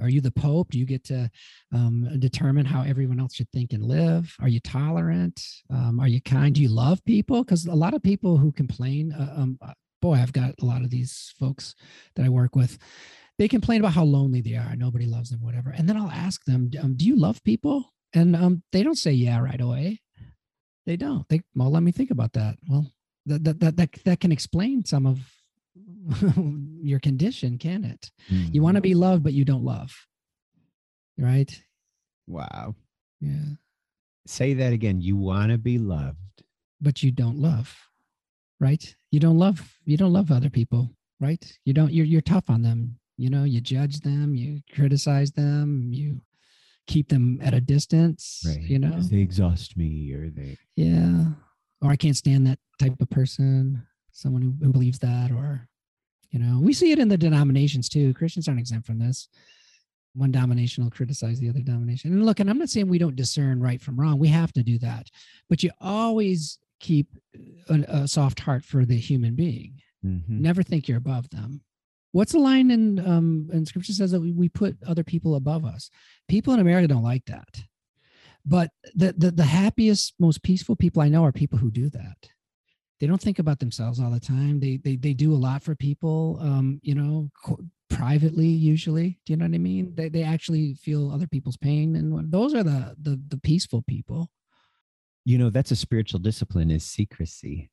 Are 0.02 0.10
you 0.10 0.22
the 0.22 0.32
pope? 0.32 0.72
Do 0.72 0.80
you 0.80 0.86
get 0.86 1.04
to 1.06 1.30
um, 1.74 2.08
determine 2.20 2.66
how 2.66 2.82
everyone 2.82 3.20
else 3.20 3.36
should 3.36 3.50
think 3.52 3.74
and 3.74 3.84
live? 3.84 4.36
Are 4.40 4.48
you 4.48 4.60
tolerant? 4.60 5.42
Um, 5.70 6.00
are 6.00 6.08
you 6.08 6.22
kind? 6.22 6.56
Do 6.56 6.62
you 6.62 6.70
love 6.70 7.04
people? 7.06 7.44
Because 7.44 7.66
a 7.66 7.76
lot 7.76 7.94
of 7.94 8.02
people 8.02 8.38
who 8.38 8.52
complain, 8.52 9.14
uh, 9.14 9.34
um, 9.38 9.58
uh, 9.62 9.74
boy, 10.02 10.16
I've 10.16 10.34
got 10.34 10.56
a 10.62 10.66
lot 10.66 10.82
of 10.82 10.90
these 10.90 11.34
folks 11.40 11.76
that 12.16 12.26
I 12.26 12.30
work 12.30 12.56
with. 12.56 12.78
They 13.38 13.48
complain 13.48 13.82
about 13.82 13.94
how 13.94 14.04
lonely 14.04 14.42
they 14.42 14.56
are. 14.56 14.76
Nobody 14.76 15.06
loves 15.06 15.30
them, 15.30 15.42
whatever. 15.42 15.72
And 15.72 15.88
then 15.88 15.98
I'll 15.98 16.12
ask 16.12 16.44
them, 16.46 16.70
um, 16.82 16.96
"Do 16.96 17.06
you 17.06 17.16
love 17.16 17.44
people?" 17.44 17.94
And 18.14 18.36
um, 18.36 18.64
they 18.72 18.84
don't 18.84 18.98
say 18.98 19.12
yeah 19.12 19.40
right 19.40 19.62
away. 19.62 20.02
They 20.86 20.98
don't. 20.98 21.28
They 21.30 21.42
well, 21.56 21.72
let 21.72 21.84
me 21.84 21.92
think 21.92 22.12
about 22.12 22.34
that. 22.34 22.58
Well, 22.68 22.92
that 23.26 23.44
that 23.44 23.60
that 23.60 23.78
that, 23.78 23.92
that 24.06 24.20
can 24.20 24.32
explain 24.32 24.86
some 24.86 25.06
of 25.06 25.20
your 26.82 27.00
condition, 27.00 27.58
can 27.58 27.84
it? 27.84 28.12
Mm. 28.32 28.54
You 28.54 28.62
want 28.62 28.76
to 28.76 28.82
be 28.82 28.94
loved, 28.94 29.24
but 29.24 29.34
you 29.34 29.46
don't 29.46 29.64
love. 29.64 29.92
Right? 31.18 31.62
Wow. 32.28 32.76
Yeah. 33.20 33.56
Say 34.26 34.54
that 34.56 34.74
again. 34.74 35.02
You 35.02 35.16
want 35.18 35.52
to 35.52 35.58
be 35.58 35.78
loved, 35.78 36.44
but 36.82 37.04
you 37.04 37.12
don't 37.12 37.38
love. 37.38 37.76
Right? 38.60 38.96
You 39.12 39.20
don't 39.20 39.38
love 39.38 39.78
you 39.86 39.98
don't 39.98 40.14
love 40.14 40.32
other 40.32 40.50
people, 40.50 40.90
right? 41.20 41.46
You 41.66 41.74
don't 41.74 41.92
you're 41.92 42.06
you're 42.06 42.22
tough 42.22 42.50
on 42.50 42.62
them. 42.62 42.98
You 43.18 43.30
know, 43.30 43.44
you 43.44 43.62
judge 43.62 44.00
them, 44.00 44.34
you 44.34 44.62
criticize 44.74 45.32
them, 45.32 45.92
you 45.94 46.22
keep 46.88 47.10
them 47.10 47.40
at 47.42 47.54
a 47.54 47.62
distance, 47.62 48.44
right. 48.46 48.62
you 48.62 48.80
know. 48.80 49.00
They 49.02 49.18
exhaust 49.18 49.78
me 49.78 50.12
or 50.14 50.30
they 50.30 50.58
Yeah. 50.76 51.26
Or 51.82 51.92
I 51.92 51.96
can't 51.96 52.18
stand 52.18 52.48
that 52.48 52.60
type 52.80 53.00
of 53.00 53.10
person 53.10 53.86
someone 54.14 54.42
who, 54.42 54.54
who 54.66 54.72
believes 54.72 55.00
that 55.00 55.32
or 55.32 55.68
you 56.34 56.40
know 56.40 56.60
we 56.60 56.74
see 56.74 56.92
it 56.92 57.00
in 57.00 57.08
the 57.08 57.18
denominations 57.18 57.88
too. 57.88 58.13
Christians 58.16 58.48
aren't 58.48 58.60
exempt 58.60 58.88
from 58.88 58.98
this. 58.98 59.30
One 60.16 60.32
domination 60.32 60.84
will 60.84 60.92
criticize 60.92 61.40
the 61.40 61.50
other 61.50 61.62
domination 61.62 62.12
and 62.12 62.25
look 62.25 62.40
and 62.40 62.50
i'm 62.50 62.58
not 62.58 62.70
saying 62.70 62.88
we 62.88 62.98
don't 62.98 63.16
discern 63.16 63.62
right 63.62 63.80
from 63.80 64.00
wrong. 64.00 64.18
We 64.20 64.28
have 64.30 64.52
to 64.54 64.63
do 64.63 64.80
that. 64.80 65.08
But 65.48 65.63
you 65.63 65.70
always 65.80 66.58
keep 66.80 67.08
a, 67.70 67.75
a 67.88 68.08
soft 68.08 68.40
heart 68.40 68.66
for 68.66 68.84
the 68.84 68.98
human 68.98 69.36
being. 69.36 69.75
Mm-hmm. 70.06 70.42
never 70.42 70.63
think 70.63 70.90
you're 70.90 70.98
above 70.98 71.30
them. 71.30 71.62
What's 72.12 72.34
the 72.34 72.40
line 72.40 72.72
in 72.72 73.00
um 73.08 73.50
in 73.54 73.66
scripture 73.66 73.94
says 73.94 74.12
that 74.12 74.20
we, 74.20 74.32
we 74.32 74.50
put 74.50 74.75
other 74.86 75.04
people 75.04 75.36
above 75.36 75.66
us? 75.66 75.92
People 76.28 76.54
in 76.56 76.60
america 76.60 76.88
don't 76.88 77.04
like 77.04 77.25
that. 77.25 77.62
But 78.44 78.72
the, 78.96 79.13
the 79.16 79.30
the 79.30 79.46
happiest 79.46 80.16
most 80.20 80.42
peaceful 80.42 80.75
people 80.75 81.04
i 81.04 81.10
know 81.10 81.24
are 81.24 81.32
people 81.32 81.60
who 81.60 81.70
do 81.70 81.90
that 81.92 82.18
they 83.00 83.08
don't 83.08 83.22
think 83.22 83.40
about 83.40 83.60
themselves 83.60 84.00
all 84.00 84.12
the 84.12 84.20
time. 84.20 84.60
They 84.60 84.78
they 84.78 84.96
they 84.96 85.14
do 85.14 85.34
a 85.34 85.36
lot 85.36 85.64
for 85.64 85.76
people, 85.76 86.38
um, 86.42 86.80
you 86.84 86.96
know, 86.96 87.30
co- 87.44 87.60
privately 87.90 88.48
usually. 88.48 89.20
Do 89.26 89.34
you 89.34 89.38
know 89.38 89.46
what 89.46 89.56
I 89.56 89.60
mean? 89.60 89.94
They 89.96 90.10
they 90.10 90.24
actually 90.24 90.76
feel 90.76 91.12
other 91.12 91.28
people's 91.28 91.58
pain, 91.58 91.96
and 91.96 92.32
those 92.32 92.54
are 92.54 92.64
the 92.64 92.96
the 93.02 93.22
the 93.28 93.38
peaceful 93.38 93.84
people. 93.88 94.30
You 95.26 95.38
know, 95.38 95.50
that's 95.50 95.72
a 95.72 95.76
spiritual 95.76 96.20
discipline 96.20 96.70
is 96.70 96.84
secrecy, 96.84 97.72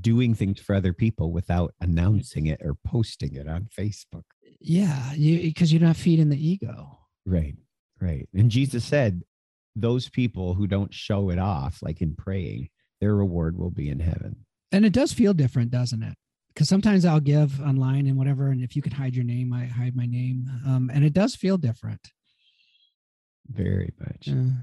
doing 0.00 0.34
things 0.34 0.60
for 0.60 0.74
other 0.74 0.92
people 0.92 1.30
without 1.32 1.74
announcing 1.80 2.46
it 2.46 2.60
or 2.62 2.74
posting 2.86 3.34
it 3.34 3.48
on 3.48 3.68
Facebook. 3.78 4.24
Yeah, 4.60 5.12
you 5.14 5.40
because 5.40 5.72
you're 5.72 5.82
not 5.82 5.96
feeding 5.96 6.28
the 6.28 6.48
ego. 6.48 6.98
Right, 7.24 7.56
right. 8.00 8.28
And 8.34 8.50
Jesus 8.50 8.84
said, 8.84 9.22
those 9.74 10.08
people 10.08 10.54
who 10.54 10.66
don't 10.66 10.94
show 10.94 11.30
it 11.30 11.38
off, 11.38 11.80
like 11.82 12.00
in 12.00 12.14
praying, 12.14 12.70
their 13.00 13.14
reward 13.14 13.58
will 13.58 13.70
be 13.70 13.90
in 13.90 14.00
heaven 14.00 14.45
and 14.72 14.84
it 14.84 14.92
does 14.92 15.12
feel 15.12 15.34
different 15.34 15.70
doesn't 15.70 16.02
it? 16.02 16.14
Because 16.48 16.68
sometimes 16.68 17.04
i'll 17.04 17.20
give 17.20 17.60
online 17.60 18.06
and 18.06 18.16
whatever 18.16 18.48
and 18.48 18.62
if 18.62 18.76
you 18.76 18.82
can 18.82 18.92
hide 18.92 19.14
your 19.14 19.24
name 19.24 19.52
i 19.52 19.64
hide 19.64 19.96
my 19.96 20.06
name. 20.06 20.46
Um, 20.66 20.90
and 20.92 21.04
it 21.04 21.12
does 21.12 21.34
feel 21.34 21.58
different. 21.58 22.10
Very 23.48 23.92
much. 24.00 24.28
Uh, 24.28 24.62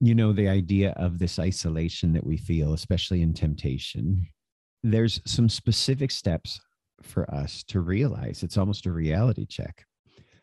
you 0.00 0.14
know 0.14 0.32
the 0.32 0.48
idea 0.48 0.92
of 0.96 1.18
this 1.18 1.38
isolation 1.38 2.12
that 2.12 2.26
we 2.26 2.36
feel 2.36 2.72
especially 2.72 3.22
in 3.22 3.32
temptation 3.32 4.26
there's 4.82 5.20
some 5.24 5.48
specific 5.48 6.10
steps 6.10 6.60
for 7.02 7.32
us 7.34 7.62
to 7.64 7.80
realize. 7.80 8.42
It's 8.42 8.56
almost 8.56 8.86
a 8.86 8.92
reality 8.92 9.46
check. 9.46 9.84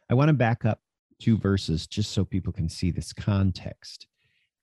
I 0.09 0.13
want 0.13 0.29
to 0.29 0.33
back 0.33 0.65
up 0.65 0.79
two 1.21 1.37
verses 1.37 1.87
just 1.87 2.11
so 2.11 2.23
people 2.23 2.53
can 2.53 2.69
see 2.69 2.91
this 2.91 3.13
context. 3.13 4.07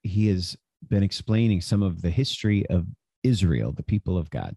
He 0.02 0.28
has 0.28 0.56
been 0.88 1.02
explaining 1.02 1.60
some 1.60 1.82
of 1.82 2.02
the 2.02 2.10
history 2.10 2.66
of 2.66 2.86
Israel, 3.26 3.72
the 3.72 3.82
people 3.82 4.16
of 4.18 4.30
God. 4.30 4.56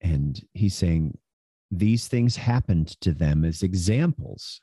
And 0.00 0.40
he's 0.52 0.74
saying 0.74 1.18
these 1.70 2.08
things 2.08 2.36
happened 2.36 3.00
to 3.00 3.12
them 3.12 3.44
as 3.44 3.62
examples. 3.62 4.60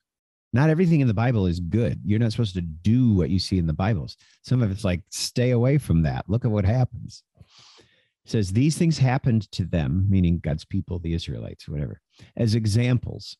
Not 0.54 0.70
everything 0.70 1.00
in 1.00 1.08
the 1.08 1.14
Bible 1.14 1.46
is 1.46 1.60
good. 1.60 2.02
You're 2.04 2.20
not 2.20 2.32
supposed 2.32 2.56
to 2.56 2.62
do 2.62 3.14
what 3.14 3.30
you 3.30 3.40
see 3.40 3.58
in 3.58 3.68
the 3.68 3.74
Bibles. 3.74 4.18
Some 4.44 4.62
of 4.62 4.70
it's 4.70 4.84
like, 4.84 5.02
stay 5.10 5.52
away 5.52 5.78
from 5.78 6.04
that. 6.04 6.26
Look 6.30 6.46
at 6.46 6.52
what 6.52 6.66
happens. 6.66 7.24
It 7.40 8.30
says, 8.32 8.52
These 8.52 8.78
things 8.78 8.98
happened 8.98 9.50
to 9.54 9.66
them, 9.66 10.06
meaning 10.10 10.40
God's 10.40 10.66
people, 10.66 11.00
the 11.00 11.14
Israelites, 11.14 11.70
whatever, 11.70 12.02
as 12.36 12.54
examples, 12.54 13.38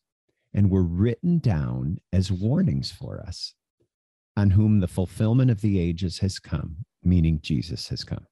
and 0.54 0.70
were 0.70 0.82
written 0.82 1.38
down 1.38 1.98
as 2.12 2.32
warnings 2.32 2.90
for 2.90 3.20
us, 3.20 3.54
on 4.36 4.50
whom 4.50 4.80
the 4.80 4.88
fulfillment 4.88 5.50
of 5.50 5.60
the 5.60 5.78
ages 5.78 6.18
has 6.18 6.38
come, 6.38 6.76
meaning 7.04 7.40
Jesus 7.42 7.88
has 7.88 8.04
come. 8.04 8.26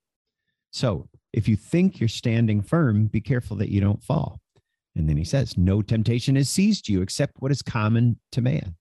So 0.70 1.08
if 1.32 1.48
you 1.48 1.56
think 1.56 2.00
you're 2.00 2.08
standing 2.08 2.62
firm, 2.62 3.06
be 3.06 3.20
careful 3.20 3.56
that 3.58 3.70
you 3.70 3.80
don't 3.80 4.02
fall. 4.02 4.40
And 4.96 5.08
then 5.08 5.16
he 5.16 5.24
says, 5.24 5.56
No 5.56 5.82
temptation 5.82 6.36
has 6.36 6.48
seized 6.48 6.88
you 6.88 7.02
except 7.02 7.40
what 7.40 7.52
is 7.52 7.62
common 7.62 8.18
to 8.32 8.40
man. 8.40 8.76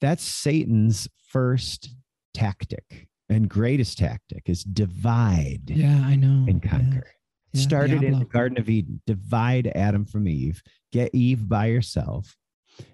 That's 0.00 0.22
Satan's 0.22 1.08
first 1.28 1.94
tactic 2.34 3.08
and 3.28 3.48
greatest 3.48 3.98
tactic 3.98 4.42
is 4.46 4.64
divide. 4.64 5.62
Yeah, 5.66 6.02
I 6.04 6.16
know. 6.16 6.46
And 6.48 6.62
conquer. 6.62 7.06
Yeah. 7.52 7.60
Started 7.60 8.02
in 8.02 8.18
the 8.18 8.24
Garden 8.24 8.58
of 8.58 8.68
Eden, 8.68 9.00
divide 9.06 9.66
Adam 9.74 10.04
from 10.04 10.28
Eve, 10.28 10.62
get 10.92 11.12
Eve 11.14 11.48
by 11.48 11.70
herself, 11.70 12.36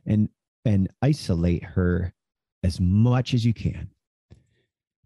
and 0.07 0.31
and 0.65 0.89
isolate 1.03 1.63
her 1.63 2.15
as 2.65 2.81
much 2.81 3.35
as 3.35 3.45
you 3.45 3.53
can 3.53 3.91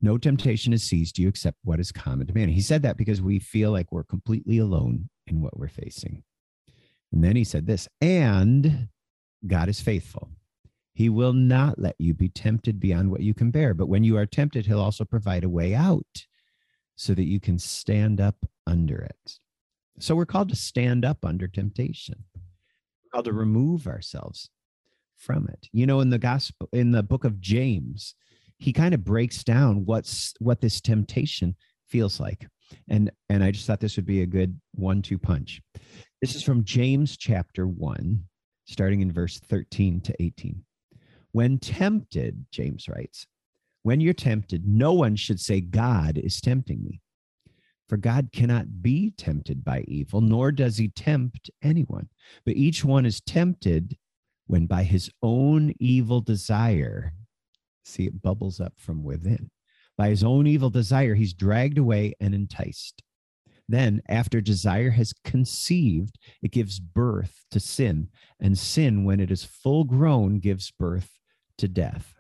no 0.01 0.17
temptation 0.19 0.73
has 0.73 0.83
seized 0.83 1.19
you 1.19 1.29
except 1.29 1.59
what 1.63 1.81
is 1.81 1.93
common 1.93 2.27
to 2.27 2.35
man. 2.35 2.49
He 2.49 2.61
said 2.61 2.83
that 2.83 2.97
because 2.97 3.21
we 3.21 3.39
feel 3.39 3.71
like 3.71 3.93
we're 3.93 4.05
completely 4.05 4.59
alone 4.59 5.09
in 5.27 5.43
what 5.43 5.59
we're 5.59 5.69
facing. 5.69 6.23
And 7.13 7.25
then 7.25 7.37
he 7.37 7.45
said 7.45 7.67
this, 7.67 7.89
and 8.01 8.89
God 9.47 9.69
is 9.69 9.81
faithful. 9.81 10.31
He 10.93 11.09
will 11.09 11.33
not 11.33 11.79
let 11.79 11.97
you 11.99 12.15
be 12.15 12.29
tempted 12.29 12.79
beyond 12.79 13.11
what 13.11 13.21
you 13.21 13.35
can 13.35 13.51
bear. 13.51 13.75
But 13.75 13.89
when 13.89 14.05
you 14.05 14.17
are 14.17 14.27
tempted, 14.27 14.67
he'll 14.67 14.81
also 14.81 15.05
provide 15.05 15.45
a 15.45 15.49
way 15.49 15.75
out 15.75 16.27
so 16.97 17.15
that 17.15 17.25
you 17.25 17.41
can 17.41 17.59
stand 17.59 18.21
up 18.21 18.37
under 18.67 18.99
it. 18.99 19.39
So 19.99 20.15
we're 20.15 20.27
called 20.27 20.51
to 20.51 20.57
stand 20.57 21.05
up 21.05 21.25
under 21.25 21.49
temptation, 21.49 22.25
we're 22.35 23.11
called 23.13 23.25
to 23.27 23.33
remove 23.33 23.87
ourselves 23.87 24.51
from 25.17 25.49
it. 25.49 25.69
You 25.73 25.87
know, 25.87 26.01
in 26.01 26.11
the 26.11 26.19
gospel, 26.19 26.69
in 26.73 26.93
the 26.93 27.03
book 27.03 27.25
of 27.25 27.41
James, 27.41 28.15
he 28.61 28.73
kind 28.73 28.95
of 28.95 29.05
breaks 29.05 29.43
down 29.43 29.85
what's 29.87 30.35
what 30.39 30.61
this 30.61 30.81
temptation 30.81 31.57
feels 31.89 32.21
like. 32.21 32.47
And 32.89 33.11
and 33.29 33.43
i 33.43 33.51
just 33.51 33.67
thought 33.67 33.81
this 33.81 33.97
would 33.97 34.07
be 34.07 34.23
a 34.23 34.27
good 34.27 34.61
one 34.73 35.03
two 35.03 35.19
punch. 35.19 35.61
This 36.21 36.37
is 36.37 36.43
from 36.43 36.65
james 36.65 37.17
chapter 37.17 37.67
1 37.67 38.23
starting 38.67 39.01
in 39.01 39.11
verse 39.11 39.41
13 39.41 40.01
to 40.03 40.23
18 40.23 40.63
when 41.33 41.59
tempted 41.59 42.47
james 42.53 42.89
writes 42.89 43.27
when 43.83 44.01
you're 44.01 44.15
tempted 44.15 44.65
no 44.65 44.93
one 44.93 45.17
should 45.17 45.41
say 45.41 45.61
god 45.61 46.19
is 46.19 46.41
tempting 46.41 46.85
me 46.85 47.01
for 47.89 47.97
god 47.97 48.29
cannot 48.33 48.83
be 48.83 49.11
tempted 49.17 49.65
by 49.65 49.81
evil 49.89 50.21
nor 50.21 50.53
does 50.53 50.77
he 50.77 50.87
tempt 50.89 51.51
anyone. 51.61 52.09
But 52.45 52.57
each 52.57 52.85
one 52.85 53.05
is 53.05 53.21
tempted 53.21 53.97
when 54.47 54.67
by 54.67 54.85
his 54.85 55.11
own 55.23 55.75
evil 55.81 56.21
desire 56.21 57.13
See, 57.85 58.05
it 58.05 58.23
bubbles 58.23 58.61
up 58.61 58.75
from 58.77 59.03
within. 59.03 59.51
By 59.97 60.09
his 60.09 60.25
own 60.25 60.47
evil 60.47 60.71
desire, 60.71 61.15
he's 61.15 61.35
dragged 61.35 61.79
away 61.79 62.15
and 62.21 62.35
enticed. 62.35 63.03
Then, 63.69 64.03
after 64.09 64.41
desire 64.41 64.91
has 64.91 65.13
conceived, 65.25 66.19
it 66.43 66.51
gives 66.51 66.81
birth 66.81 67.45
to 67.53 67.61
sin. 67.61 68.09
And 68.41 68.59
sin, 68.59 69.05
when 69.05 69.21
it 69.21 69.31
is 69.31 69.45
full 69.45 69.85
grown, 69.85 70.41
gives 70.41 70.73
birth 70.73 71.11
to 71.59 71.69
death. 71.69 72.15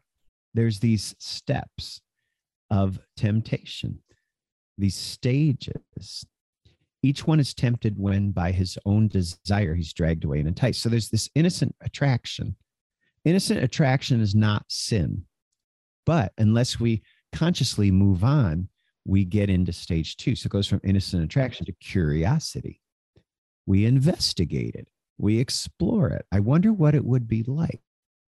There's 0.55 0.79
these 0.79 1.15
steps 1.19 2.01
of 2.71 3.01
temptation, 3.17 4.01
these 4.79 4.95
stages. 4.95 6.25
Each 7.03 7.27
one 7.27 7.41
is 7.41 7.55
tempted 7.55 7.99
when, 7.99 8.31
by 8.31 8.53
his 8.53 8.79
own 8.85 9.09
desire, 9.09 9.75
he's 9.75 9.93
dragged 9.93 10.25
away 10.25 10.39
and 10.39 10.49
enticed. 10.49 10.83
So 10.83 10.89
there's 10.89 11.09
this 11.09 11.31
innocent 11.35 11.75
attraction. 11.81 12.57
Innocent 13.25 13.63
attraction 13.63 14.21
is 14.21 14.35
not 14.35 14.65
sin. 14.69 15.25
But 16.07 16.33
unless 16.39 16.81
we 16.81 17.03
consciously 17.33 17.91
move 17.91 18.25
on, 18.25 18.69
we 19.05 19.25
get 19.25 19.51
into 19.51 19.73
stage 19.73 20.17
two. 20.17 20.35
So 20.35 20.47
it 20.47 20.51
goes 20.51 20.67
from 20.67 20.81
innocent 20.85 21.25
attraction 21.25 21.67
to 21.67 21.73
curiosity. 21.73 22.81
we 23.67 23.85
investigate 23.85 24.75
it, 24.75 24.89
we 25.19 25.39
explore 25.39 26.09
it. 26.09 26.25
I 26.33 26.41
wonder 26.41 26.73
what 26.73 26.95
it 26.95 27.05
would 27.05 27.29
be 27.29 27.45
like, 27.45 27.81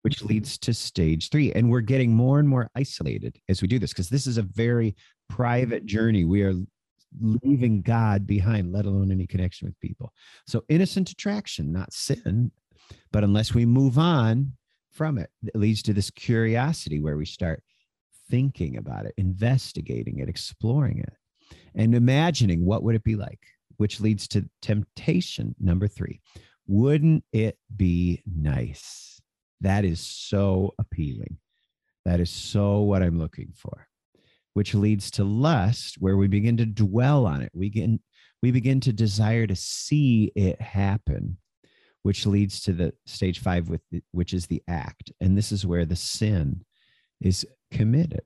which 0.03 0.19
mm-hmm. 0.19 0.29
leads 0.29 0.59
to 0.59 0.75
stage 0.75 1.31
three. 1.31 1.53
And 1.53 1.71
we're 1.71 1.81
getting 1.81 2.15
more 2.15 2.39
and 2.39 2.49
more 2.49 2.71
isolated 2.77 3.39
as 3.49 3.63
we 3.63 3.69
do 3.69 3.79
this 3.79 3.93
because 3.93 4.09
this 4.09 4.27
is 4.27 4.39
a 4.39 4.43
very 4.43 4.95
private 5.29 5.87
journey. 5.87 6.25
We 6.25 6.43
are 6.43 6.55
leaving 7.21 7.83
God 7.83 8.27
behind, 8.27 8.73
let 8.73 8.87
alone 8.87 9.11
any 9.11 9.27
connection 9.27 9.67
with 9.67 9.79
people. 9.81 10.13
So, 10.47 10.65
innocent 10.69 11.11
attraction, 11.11 11.73
not 11.73 11.93
sin. 11.93 12.53
But 13.11 13.25
unless 13.25 13.55
we 13.55 13.65
move 13.67 13.99
on 13.99 14.53
from 14.93 15.19
it, 15.19 15.31
it 15.43 15.57
leads 15.57 15.83
to 15.83 15.93
this 15.93 16.11
curiosity 16.11 17.01
where 17.01 17.17
we 17.17 17.27
start 17.27 17.63
thinking 18.31 18.77
about 18.77 19.07
it, 19.07 19.15
investigating 19.17 20.19
it, 20.19 20.29
exploring 20.29 20.99
it, 20.99 21.13
and 21.75 21.95
imagining 21.95 22.65
what 22.65 22.83
would 22.83 22.95
it 22.95 23.05
be 23.05 23.17
like, 23.17 23.41
which 23.77 24.01
leads 24.01 24.29
to 24.29 24.49
temptation 24.61 25.55
number 25.61 25.89
three. 25.89 26.21
Wouldn't 26.67 27.25
it 27.33 27.59
be 27.75 28.23
nice? 28.27 29.21
That 29.61 29.85
is 29.85 30.01
so 30.01 30.75
appealing. 30.79 31.39
That 32.05 32.21
is 32.21 32.31
so 32.31 32.81
what 32.81 33.03
I'm 33.03 33.19
looking 33.19 33.53
for 33.55 33.87
which 34.55 34.75
leads 34.75 35.11
to 35.13 35.25
lust, 35.25 35.97
where 35.99 36.17
we 36.17 36.29
begin 36.29 36.57
to 36.59 36.67
dwell 36.67 37.27
on 37.27 37.43
it. 37.43 37.51
We 37.55 37.71
begin, 37.71 38.01
we 38.43 38.51
begin 38.51 38.81
to 38.81 38.93
desire 38.93 39.47
to 39.47 39.57
see 39.57 40.33
it 40.35 40.61
happen, 40.61 41.39
which 42.03 42.27
leads 42.27 42.61
to 42.63 42.73
the 42.73 42.93
stage 43.07 43.39
five, 43.39 43.69
with 43.69 43.83
the, 43.91 44.03
which 44.13 44.33
is 44.33 44.47
the 44.47 44.63
act. 44.69 45.13
And 45.21 45.37
this 45.37 45.53
is 45.53 45.67
where 45.67 45.85
the 45.85 45.97
sin 45.97 46.65
is 47.21 47.47
committed. 47.71 48.23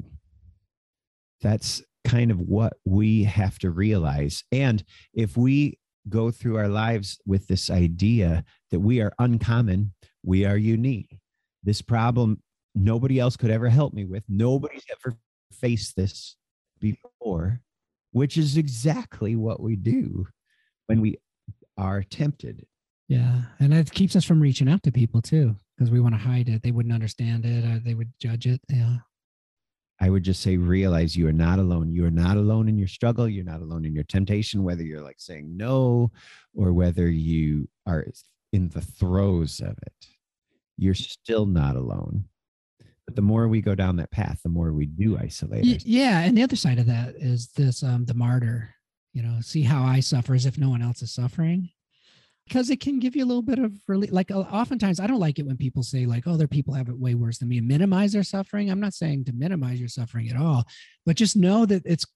That's 1.41 1.83
kind 2.05 2.31
of 2.31 2.41
what 2.41 2.75
we 2.85 3.25
have 3.25 3.59
to 3.59 3.71
realize. 3.71 4.45
And 4.53 4.83
if 5.12 5.37
we 5.37 5.79
go 6.09 6.31
through 6.31 6.57
our 6.57 6.69
lives 6.69 7.19
with 7.27 7.47
this 7.49 7.69
idea 7.69 8.45
that 8.71 8.81
we 8.81 9.01
are 9.01 9.12
uncommon, 9.19 9.93
we 10.23 10.45
are 10.45 10.57
unique. 10.57 11.19
This 11.62 11.83
problem 11.83 12.41
nobody 12.75 13.19
else 13.19 13.37
could 13.37 13.51
ever 13.51 13.69
help 13.69 13.93
me 13.95 14.05
with. 14.05 14.23
Nobody's 14.29 14.85
ever 14.91 15.17
faced 15.53 15.97
this 15.97 16.37
before, 16.79 17.61
which 18.12 18.37
is 18.37 18.57
exactly 18.57 19.35
what 19.35 19.61
we 19.61 19.77
do 19.77 20.27
when 20.87 21.01
we 21.01 21.17
are 21.77 22.03
tempted. 22.03 22.65
Yeah. 23.09 23.42
And 23.61 23.73
it 23.73 23.92
keeps 23.92 24.16
us 24.16 24.25
from 24.25 24.40
reaching 24.40 24.69
out 24.69 24.83
to 24.83 24.92
people 24.92 25.23
too, 25.23 25.57
because 25.77 25.90
we 25.90 26.01
want 26.01 26.14
to 26.14 26.21
hide 26.21 26.49
it. 26.49 26.62
They 26.62 26.73
wouldn't 26.73 26.95
understand 26.95 27.45
it 27.45 27.64
or 27.64 27.79
they 27.79 27.95
would 27.95 28.12
judge 28.19 28.47
it. 28.47 28.61
Yeah. 28.69 28.99
I 29.99 30.11
would 30.11 30.25
just 30.25 30.42
say, 30.42 30.57
realize 30.57 31.16
you 31.16 31.27
are 31.27 31.33
not 31.33 31.59
alone. 31.59 31.90
You 31.92 32.05
are 32.05 32.11
not 32.11 32.37
alone 32.37 32.69
in 32.69 32.77
your 32.77 32.88
struggle. 32.88 33.29
You're 33.29 33.45
not 33.45 33.62
alone 33.62 33.85
in 33.87 33.95
your 33.95 34.05
temptation, 34.05 34.62
whether 34.62 34.83
you're 34.83 35.03
like 35.03 35.16
saying 35.19 35.57
no 35.57 36.11
or 36.55 36.73
whether 36.73 37.09
you 37.09 37.69
are 37.87 38.07
in 38.53 38.69
the 38.69 38.83
throes 38.83 39.61
of 39.61 39.79
it. 39.87 40.07
You're 40.77 40.95
still 40.95 41.47
not 41.47 41.77
alone. 41.77 42.25
But 43.07 43.16
the 43.16 43.23
more 43.23 43.49
we 43.49 43.62
go 43.62 43.75
down 43.75 43.97
that 43.97 44.11
path, 44.11 44.40
the 44.42 44.51
more 44.51 44.73
we 44.73 44.85
do 44.87 45.16
isolate. 45.16 45.87
Yeah, 45.87 46.21
and 46.21 46.37
the 46.37 46.42
other 46.42 46.57
side 46.57 46.79
of 46.79 46.87
that 46.87 47.14
is 47.16 47.49
this: 47.53 47.83
um, 47.83 48.05
the 48.05 48.14
martyr. 48.14 48.75
You 49.14 49.23
know, 49.23 49.38
see 49.40 49.62
how 49.62 49.83
I 49.83 50.01
suffer 50.01 50.35
as 50.35 50.45
if 50.45 50.59
no 50.59 50.69
one 50.69 50.83
else 50.83 51.01
is 51.01 51.12
suffering, 51.12 51.71
because 52.46 52.70
it 52.70 52.80
can 52.80 52.98
give 52.98 53.16
you 53.16 53.24
a 53.24 53.26
little 53.26 53.42
bit 53.42 53.59
of 53.59 53.72
relief. 53.88 54.12
Like 54.12 54.30
oftentimes, 54.30 55.00
I 55.00 55.06
don't 55.06 55.20
like 55.20 55.38
it 55.38 55.46
when 55.46 55.56
people 55.56 55.82
say 55.82 56.06
like, 56.06 56.24
"Oh, 56.26 56.37
there 56.37 56.48
people 56.48 56.74
have 56.74 56.88
it 56.88 56.98
way 56.98 57.14
worse 57.14 57.38
than 57.38 57.48
me," 57.48 57.59
and 57.59 57.68
minimize 57.68 58.12
their 58.12 58.22
suffering. 58.22 58.70
I'm 58.70 58.80
not 58.80 58.94
saying 58.94 59.24
to 59.26 59.32
minimize 59.32 59.80
your 59.80 59.88
suffering 59.88 60.28
at 60.28 60.37
all, 60.37 60.64
but 61.04 61.16
just 61.16 61.37
know 61.37 61.66
that 61.66 61.82
it's 61.85 62.06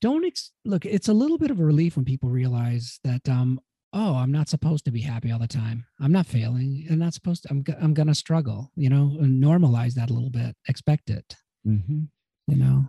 don't 0.00 0.24
ex- 0.24 0.52
look. 0.64 0.86
It's 0.86 1.08
a 1.08 1.14
little 1.14 1.38
bit 1.38 1.50
of 1.50 1.60
a 1.60 1.64
relief 1.64 1.96
when 1.96 2.04
people 2.04 2.30
realize 2.30 3.00
that 3.04 3.28
um, 3.28 3.60
oh 3.92 4.14
i'm 4.14 4.32
not 4.32 4.48
supposed 4.48 4.84
to 4.84 4.90
be 4.90 5.00
happy 5.00 5.32
all 5.32 5.38
the 5.38 5.46
time 5.46 5.84
i'm 6.00 6.12
not 6.12 6.26
failing 6.26 6.86
i'm 6.90 6.98
not 6.98 7.14
supposed 7.14 7.42
to 7.42 7.50
i'm, 7.50 7.64
I'm 7.80 7.94
gonna 7.94 8.14
struggle 8.14 8.70
you 8.76 8.88
know 8.88 9.16
and 9.20 9.42
normalize 9.42 9.94
that 9.94 10.10
a 10.10 10.12
little 10.12 10.30
bit 10.30 10.54
expect 10.68 11.10
it 11.10 11.36
mm-hmm. 11.66 12.02
you 12.46 12.56
know 12.56 12.88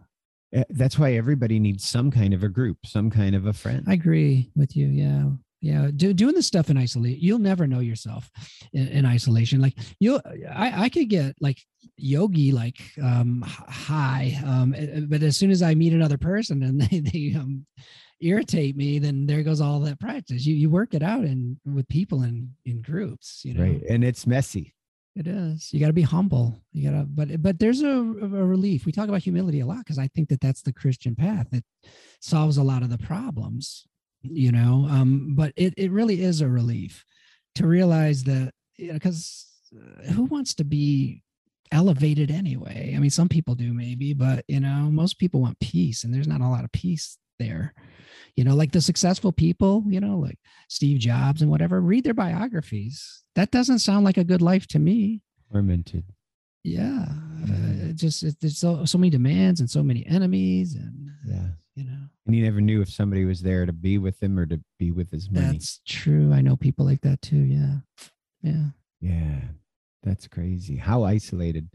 eh, 0.53 0.63
that's 0.69 0.99
why 0.99 1.13
everybody 1.13 1.59
needs 1.59 1.85
some 1.85 2.11
kind 2.11 2.33
of 2.33 2.43
a 2.43 2.49
group 2.49 2.77
some 2.85 3.09
kind 3.09 3.35
of 3.35 3.45
a 3.45 3.53
friend 3.53 3.85
i 3.87 3.93
agree 3.93 4.51
with 4.55 4.75
you 4.75 4.87
yeah 4.87 5.29
yeah 5.61 5.89
Do, 5.95 6.13
doing 6.13 6.35
this 6.35 6.47
stuff 6.47 6.69
in 6.69 6.77
isolation 6.77 7.19
you'll 7.21 7.39
never 7.39 7.67
know 7.67 7.79
yourself 7.79 8.29
in, 8.73 8.87
in 8.87 9.05
isolation 9.05 9.61
like 9.61 9.77
you 9.99 10.19
I, 10.53 10.83
I 10.83 10.89
could 10.89 11.09
get 11.09 11.35
like 11.39 11.59
yogi 11.97 12.51
like 12.51 12.79
um 13.01 13.43
high 13.47 14.39
um 14.45 14.73
eh, 14.73 14.87
eh, 14.93 14.99
but 15.07 15.23
as 15.23 15.37
soon 15.37 15.51
as 15.51 15.61
i 15.61 15.73
meet 15.75 15.93
another 15.93 16.17
person 16.17 16.63
and 16.63 16.81
they, 16.89 16.99
they 16.99 17.35
um 17.37 17.65
irritate 18.21 18.77
me, 18.77 18.99
then 18.99 19.25
there 19.25 19.43
goes 19.43 19.61
all 19.61 19.79
that 19.81 19.99
practice. 19.99 20.45
You 20.45 20.55
you 20.55 20.69
work 20.69 20.93
it 20.93 21.03
out 21.03 21.23
in 21.23 21.59
with 21.65 21.87
people 21.87 22.23
in 22.23 22.51
in 22.65 22.81
groups, 22.81 23.41
you 23.43 23.53
know. 23.53 23.63
Right, 23.63 23.81
and 23.89 24.03
it's 24.03 24.27
messy. 24.27 24.73
It 25.15 25.27
is. 25.27 25.73
You 25.73 25.81
got 25.81 25.87
to 25.87 25.93
be 25.93 26.03
humble. 26.03 26.61
You 26.71 26.89
got 26.89 26.97
to, 26.97 27.05
but 27.05 27.41
but 27.41 27.59
there's 27.59 27.81
a, 27.81 27.89
a 27.89 28.45
relief. 28.45 28.85
We 28.85 28.91
talk 28.91 29.09
about 29.09 29.23
humility 29.23 29.59
a 29.59 29.65
lot 29.65 29.79
because 29.79 29.99
I 29.99 30.07
think 30.07 30.29
that 30.29 30.39
that's 30.39 30.61
the 30.61 30.73
Christian 30.73 31.15
path 31.15 31.47
that 31.51 31.65
solves 32.21 32.57
a 32.57 32.63
lot 32.63 32.83
of 32.83 32.89
the 32.89 32.97
problems. 32.97 33.87
You 34.23 34.51
know, 34.51 34.87
um, 34.89 35.33
but 35.35 35.53
it 35.55 35.73
it 35.77 35.91
really 35.91 36.21
is 36.21 36.41
a 36.41 36.47
relief 36.47 37.03
to 37.55 37.67
realize 37.67 38.23
that 38.25 38.53
because 38.77 38.77
you 38.77 38.87
know, 38.87 38.93
because 38.93 39.45
who 40.13 40.25
wants 40.25 40.53
to 40.55 40.63
be 40.63 41.23
elevated 41.71 42.29
anyway? 42.29 42.93
I 42.95 42.99
mean, 42.99 43.09
some 43.09 43.29
people 43.29 43.55
do 43.55 43.73
maybe, 43.73 44.13
but 44.13 44.45
you 44.47 44.59
know, 44.59 44.89
most 44.91 45.17
people 45.17 45.41
want 45.41 45.59
peace, 45.59 46.03
and 46.03 46.13
there's 46.13 46.27
not 46.27 46.41
a 46.41 46.47
lot 46.47 46.63
of 46.63 46.71
peace 46.71 47.17
there. 47.39 47.73
You 48.35 48.43
know 48.45 48.55
like 48.55 48.71
the 48.71 48.81
successful 48.81 49.31
people 49.33 49.83
you 49.87 49.99
know 49.99 50.17
like 50.17 50.37
steve 50.69 50.99
jobs 50.99 51.41
and 51.41 51.51
whatever 51.51 51.81
read 51.81 52.03
their 52.03 52.13
biographies. 52.13 53.23
That 53.35 53.51
doesn't 53.51 53.79
sound 53.79 54.05
like 54.05 54.17
a 54.17 54.23
good 54.23 54.41
life 54.41 54.67
to 54.67 54.79
me. 54.79 55.21
Tormented 55.51 56.05
yeah 56.63 57.05
uh, 57.43 57.89
it 57.89 57.95
just 57.95 58.23
it, 58.23 58.35
there's 58.39 58.57
so, 58.57 58.85
so 58.85 58.97
many 58.97 59.09
demands 59.09 59.59
and 59.59 59.69
so 59.69 59.81
many 59.81 60.05
enemies 60.05 60.75
and 60.75 61.09
yeah. 61.25 61.47
you 61.75 61.83
know. 61.83 61.97
And 62.27 62.35
you 62.35 62.43
never 62.43 62.61
knew 62.61 62.81
if 62.81 62.89
somebody 62.89 63.25
was 63.25 63.41
there 63.41 63.65
to 63.65 63.73
be 63.73 63.97
with 63.97 64.21
him 64.21 64.37
or 64.37 64.45
to 64.45 64.61
be 64.77 64.91
with 64.91 65.09
his 65.09 65.29
money. 65.31 65.53
That's 65.53 65.81
true. 65.87 66.31
I 66.31 66.41
know 66.41 66.55
people 66.55 66.85
like 66.85 67.01
that 67.01 67.21
too 67.21 67.41
yeah. 67.41 67.77
Yeah. 68.43 68.65
Yeah 68.99 69.39
that's 70.03 70.27
crazy 70.27 70.77
how 70.77 71.03
isolated 71.03 71.69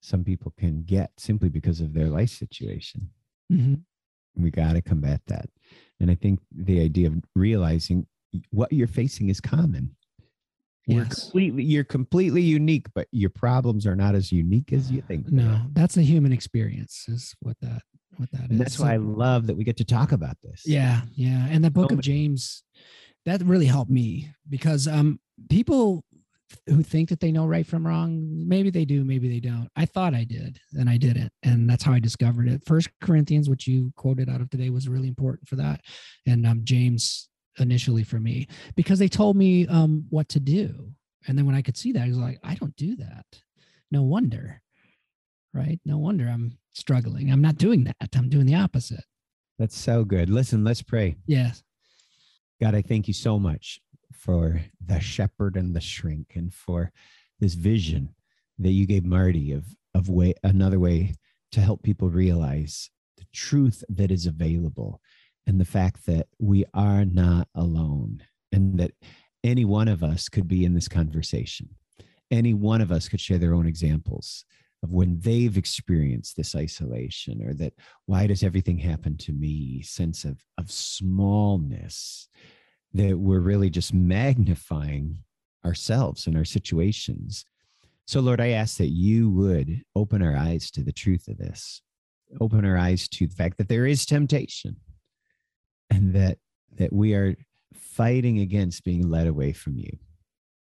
some 0.00 0.24
people 0.24 0.52
can 0.58 0.82
get 0.82 1.10
simply 1.16 1.48
because 1.48 1.80
of 1.80 1.94
their 1.94 2.08
life 2.08 2.30
situation. 2.30 3.10
Mm-hmm. 3.52 3.74
we 4.36 4.50
got 4.50 4.74
to 4.74 4.82
combat 4.82 5.22
that. 5.28 5.48
And 6.00 6.10
I 6.10 6.14
think 6.14 6.40
the 6.54 6.82
idea 6.82 7.06
of 7.08 7.14
realizing 7.34 8.06
what 8.50 8.70
you're 8.70 8.86
facing 8.86 9.30
is 9.30 9.40
common. 9.40 9.96
Yes. 10.88 10.96
We're 10.96 11.04
completely, 11.04 11.62
you're 11.64 11.84
completely 11.84 12.42
unique, 12.42 12.86
but 12.94 13.08
your 13.12 13.30
problems 13.30 13.86
are 13.86 13.94
not 13.94 14.14
as 14.14 14.32
unique 14.32 14.72
as 14.72 14.90
you 14.90 15.02
think. 15.02 15.30
No, 15.30 15.60
that's 15.72 15.96
a 15.96 16.02
human 16.02 16.32
experience, 16.32 17.04
is 17.08 17.34
what 17.40 17.56
that 17.60 17.82
what 18.16 18.30
that 18.32 18.50
is. 18.50 18.58
That's 18.58 18.78
why 18.78 18.94
I 18.94 18.96
love 18.96 19.46
that 19.46 19.56
we 19.56 19.64
get 19.64 19.76
to 19.76 19.84
talk 19.84 20.12
about 20.12 20.36
this. 20.42 20.62
Yeah, 20.64 21.02
yeah. 21.14 21.46
And 21.50 21.62
the 21.62 21.70
book 21.70 21.92
of 21.92 22.00
James, 22.00 22.62
that 23.26 23.42
really 23.42 23.66
helped 23.66 23.90
me 23.90 24.30
because 24.48 24.88
um 24.88 25.20
people 25.50 26.04
who 26.66 26.82
think 26.82 27.10
that 27.10 27.20
they 27.20 27.30
know 27.30 27.46
right 27.46 27.66
from 27.66 27.86
wrong 27.86 28.22
maybe 28.48 28.70
they 28.70 28.86
do 28.86 29.04
maybe 29.04 29.28
they 29.28 29.40
don't 29.40 29.68
i 29.76 29.84
thought 29.84 30.14
i 30.14 30.24
did 30.24 30.58
and 30.72 30.88
i 30.88 30.96
didn't 30.96 31.30
and 31.42 31.68
that's 31.68 31.84
how 31.84 31.92
i 31.92 32.00
discovered 32.00 32.48
it 32.48 32.64
first 32.64 32.88
corinthians 33.02 33.50
which 33.50 33.66
you 33.66 33.92
quoted 33.96 34.30
out 34.30 34.40
of 34.40 34.48
today 34.48 34.70
was 34.70 34.88
really 34.88 35.08
important 35.08 35.46
for 35.46 35.56
that 35.56 35.82
and 36.26 36.46
um, 36.46 36.60
james 36.64 37.28
initially 37.58 38.04
for 38.04 38.18
me 38.18 38.46
because 38.76 38.98
they 38.98 39.08
told 39.08 39.36
me 39.36 39.66
um, 39.66 40.06
what 40.10 40.28
to 40.30 40.40
do. 40.40 40.92
And 41.26 41.36
then 41.36 41.46
when 41.46 41.54
i 41.54 41.62
could 41.62 41.76
see 41.76 41.92
that 41.92 42.04
i 42.04 42.08
was 42.08 42.16
like 42.16 42.38
i 42.42 42.54
don't 42.54 42.76
do 42.76 42.96
that. 42.96 43.26
No 43.90 44.02
wonder 44.02 44.62
right? 45.54 45.80
No 45.84 45.98
wonder 45.98 46.28
i'm 46.28 46.58
struggling. 46.72 47.30
I'm 47.30 47.40
not 47.40 47.56
doing 47.56 47.84
that. 47.84 47.96
I'm 48.14 48.28
doing 48.28 48.46
the 48.46 48.54
opposite. 48.54 49.04
That's 49.58 49.76
so 49.76 50.04
good. 50.04 50.30
Listen 50.30 50.64
let's 50.64 50.82
pray. 50.82 51.16
Yes. 51.26 51.62
God 52.60 52.74
i 52.74 52.82
thank 52.82 53.08
you 53.08 53.14
so 53.14 53.38
much 53.38 53.80
for 54.12 54.60
the 54.84 55.00
shepherd 55.00 55.56
and 55.56 55.74
the 55.74 55.80
shrink 55.80 56.32
and 56.34 56.52
for 56.52 56.92
this 57.40 57.54
vision 57.54 58.14
that 58.58 58.72
you 58.72 58.86
gave 58.86 59.04
Marty 59.04 59.52
of 59.52 59.64
of 59.94 60.08
way 60.08 60.34
another 60.42 60.78
way 60.78 61.14
to 61.52 61.60
help 61.60 61.82
people 61.82 62.08
realize 62.08 62.90
the 63.16 63.24
truth 63.32 63.82
that 63.88 64.10
is 64.10 64.26
available 64.26 65.00
and 65.48 65.58
the 65.58 65.64
fact 65.64 66.04
that 66.04 66.26
we 66.38 66.66
are 66.74 67.06
not 67.06 67.48
alone 67.54 68.22
and 68.52 68.78
that 68.78 68.92
any 69.42 69.64
one 69.64 69.88
of 69.88 70.04
us 70.04 70.28
could 70.28 70.46
be 70.46 70.62
in 70.62 70.74
this 70.74 70.88
conversation. 70.88 71.70
Any 72.30 72.52
one 72.52 72.82
of 72.82 72.92
us 72.92 73.08
could 73.08 73.20
share 73.20 73.38
their 73.38 73.54
own 73.54 73.66
examples 73.66 74.44
of 74.82 74.92
when 74.92 75.18
they've 75.20 75.56
experienced 75.56 76.36
this 76.36 76.54
isolation 76.54 77.42
or 77.42 77.54
that 77.54 77.72
why 78.04 78.26
does 78.26 78.42
everything 78.42 78.78
happen 78.78 79.16
to 79.16 79.32
me? 79.32 79.80
sense 79.82 80.24
of 80.24 80.44
of 80.58 80.70
smallness 80.70 82.28
that 82.92 83.18
we're 83.18 83.40
really 83.40 83.70
just 83.70 83.94
magnifying 83.94 85.16
ourselves 85.64 86.26
and 86.26 86.36
our 86.36 86.44
situations. 86.44 87.46
So, 88.06 88.20
Lord, 88.20 88.40
I 88.40 88.50
ask 88.50 88.76
that 88.76 88.88
you 88.88 89.30
would 89.30 89.82
open 89.96 90.22
our 90.22 90.36
eyes 90.36 90.70
to 90.72 90.82
the 90.82 90.92
truth 90.92 91.26
of 91.26 91.38
this, 91.38 91.80
open 92.38 92.66
our 92.66 92.76
eyes 92.76 93.08
to 93.08 93.26
the 93.26 93.34
fact 93.34 93.56
that 93.56 93.68
there 93.68 93.86
is 93.86 94.04
temptation 94.04 94.76
and 95.90 96.14
that 96.14 96.38
that 96.76 96.92
we 96.92 97.14
are 97.14 97.36
fighting 97.74 98.38
against 98.38 98.84
being 98.84 99.10
led 99.10 99.26
away 99.26 99.52
from 99.52 99.76
you 99.76 99.98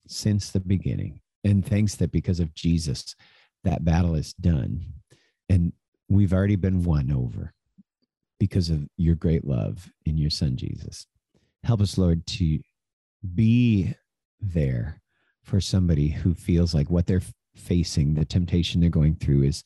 since 0.08 0.52
the 0.52 0.60
beginning. 0.60 1.22
And 1.44 1.66
thanks 1.66 1.96
that 1.96 2.12
because 2.12 2.40
of 2.40 2.54
Jesus, 2.54 3.16
that 3.64 3.86
battle 3.86 4.16
is 4.16 4.34
done. 4.34 4.82
And 5.50 5.74
we've 6.10 6.34
already 6.34 6.58
been 6.58 6.84
won 6.84 7.12
over 7.12 7.54
because 8.40 8.70
of 8.70 8.88
your 8.98 9.16
great 9.16 9.46
love 9.46 9.90
in 10.06 10.18
your 10.18 10.30
son, 10.30 10.58
Jesus. 10.58 11.06
Help 11.64 11.82
us, 11.82 11.98
Lord, 11.98 12.26
to 12.28 12.60
be 13.36 13.94
there 14.40 15.02
for 15.44 15.62
somebody 15.62 16.10
who 16.10 16.34
feels 16.34 16.74
like 16.74 16.90
what 16.90 17.08
they're 17.08 17.22
facing, 17.56 18.14
the 18.14 18.26
temptation 18.26 18.82
they're 18.82 18.90
going 18.90 19.16
through 19.16 19.44
is 19.44 19.64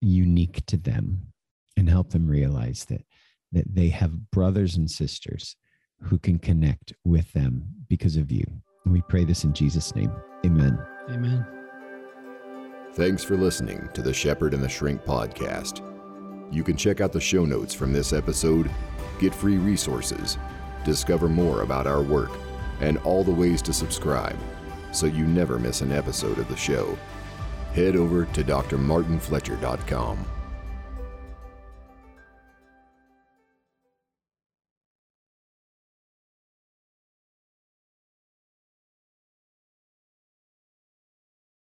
unique 0.00 0.64
to 0.66 0.76
them 0.76 1.32
and 1.76 1.88
help 1.88 2.10
them 2.10 2.26
realize 2.26 2.84
that 2.86 3.04
that 3.52 3.74
they 3.74 3.88
have 3.88 4.30
brothers 4.30 4.76
and 4.76 4.90
sisters 4.90 5.56
who 6.02 6.18
can 6.18 6.38
connect 6.38 6.92
with 7.04 7.32
them 7.32 7.64
because 7.88 8.16
of 8.16 8.30
you. 8.30 8.44
And 8.84 8.94
we 8.94 9.02
pray 9.02 9.24
this 9.24 9.44
in 9.44 9.52
Jesus' 9.52 9.94
name. 9.94 10.12
Amen. 10.44 10.78
Amen. 11.10 11.46
Thanks 12.94 13.22
for 13.22 13.36
listening 13.36 13.88
to 13.94 14.02
the 14.02 14.12
Shepherd 14.12 14.54
and 14.54 14.62
the 14.62 14.68
Shrink 14.68 15.04
podcast. 15.04 15.86
You 16.50 16.64
can 16.64 16.76
check 16.76 17.00
out 17.00 17.12
the 17.12 17.20
show 17.20 17.44
notes 17.44 17.72
from 17.74 17.92
this 17.92 18.12
episode, 18.12 18.70
get 19.20 19.34
free 19.34 19.58
resources, 19.58 20.38
discover 20.84 21.28
more 21.28 21.62
about 21.62 21.86
our 21.86 22.02
work, 22.02 22.30
and 22.80 22.98
all 22.98 23.22
the 23.22 23.30
ways 23.30 23.62
to 23.62 23.72
subscribe 23.72 24.36
so 24.92 25.06
you 25.06 25.24
never 25.24 25.58
miss 25.58 25.82
an 25.82 25.92
episode 25.92 26.38
of 26.38 26.48
the 26.48 26.56
show. 26.56 26.98
Head 27.74 27.94
over 27.94 28.24
to 28.24 28.42
drmartinfletcher.com. 28.42 30.39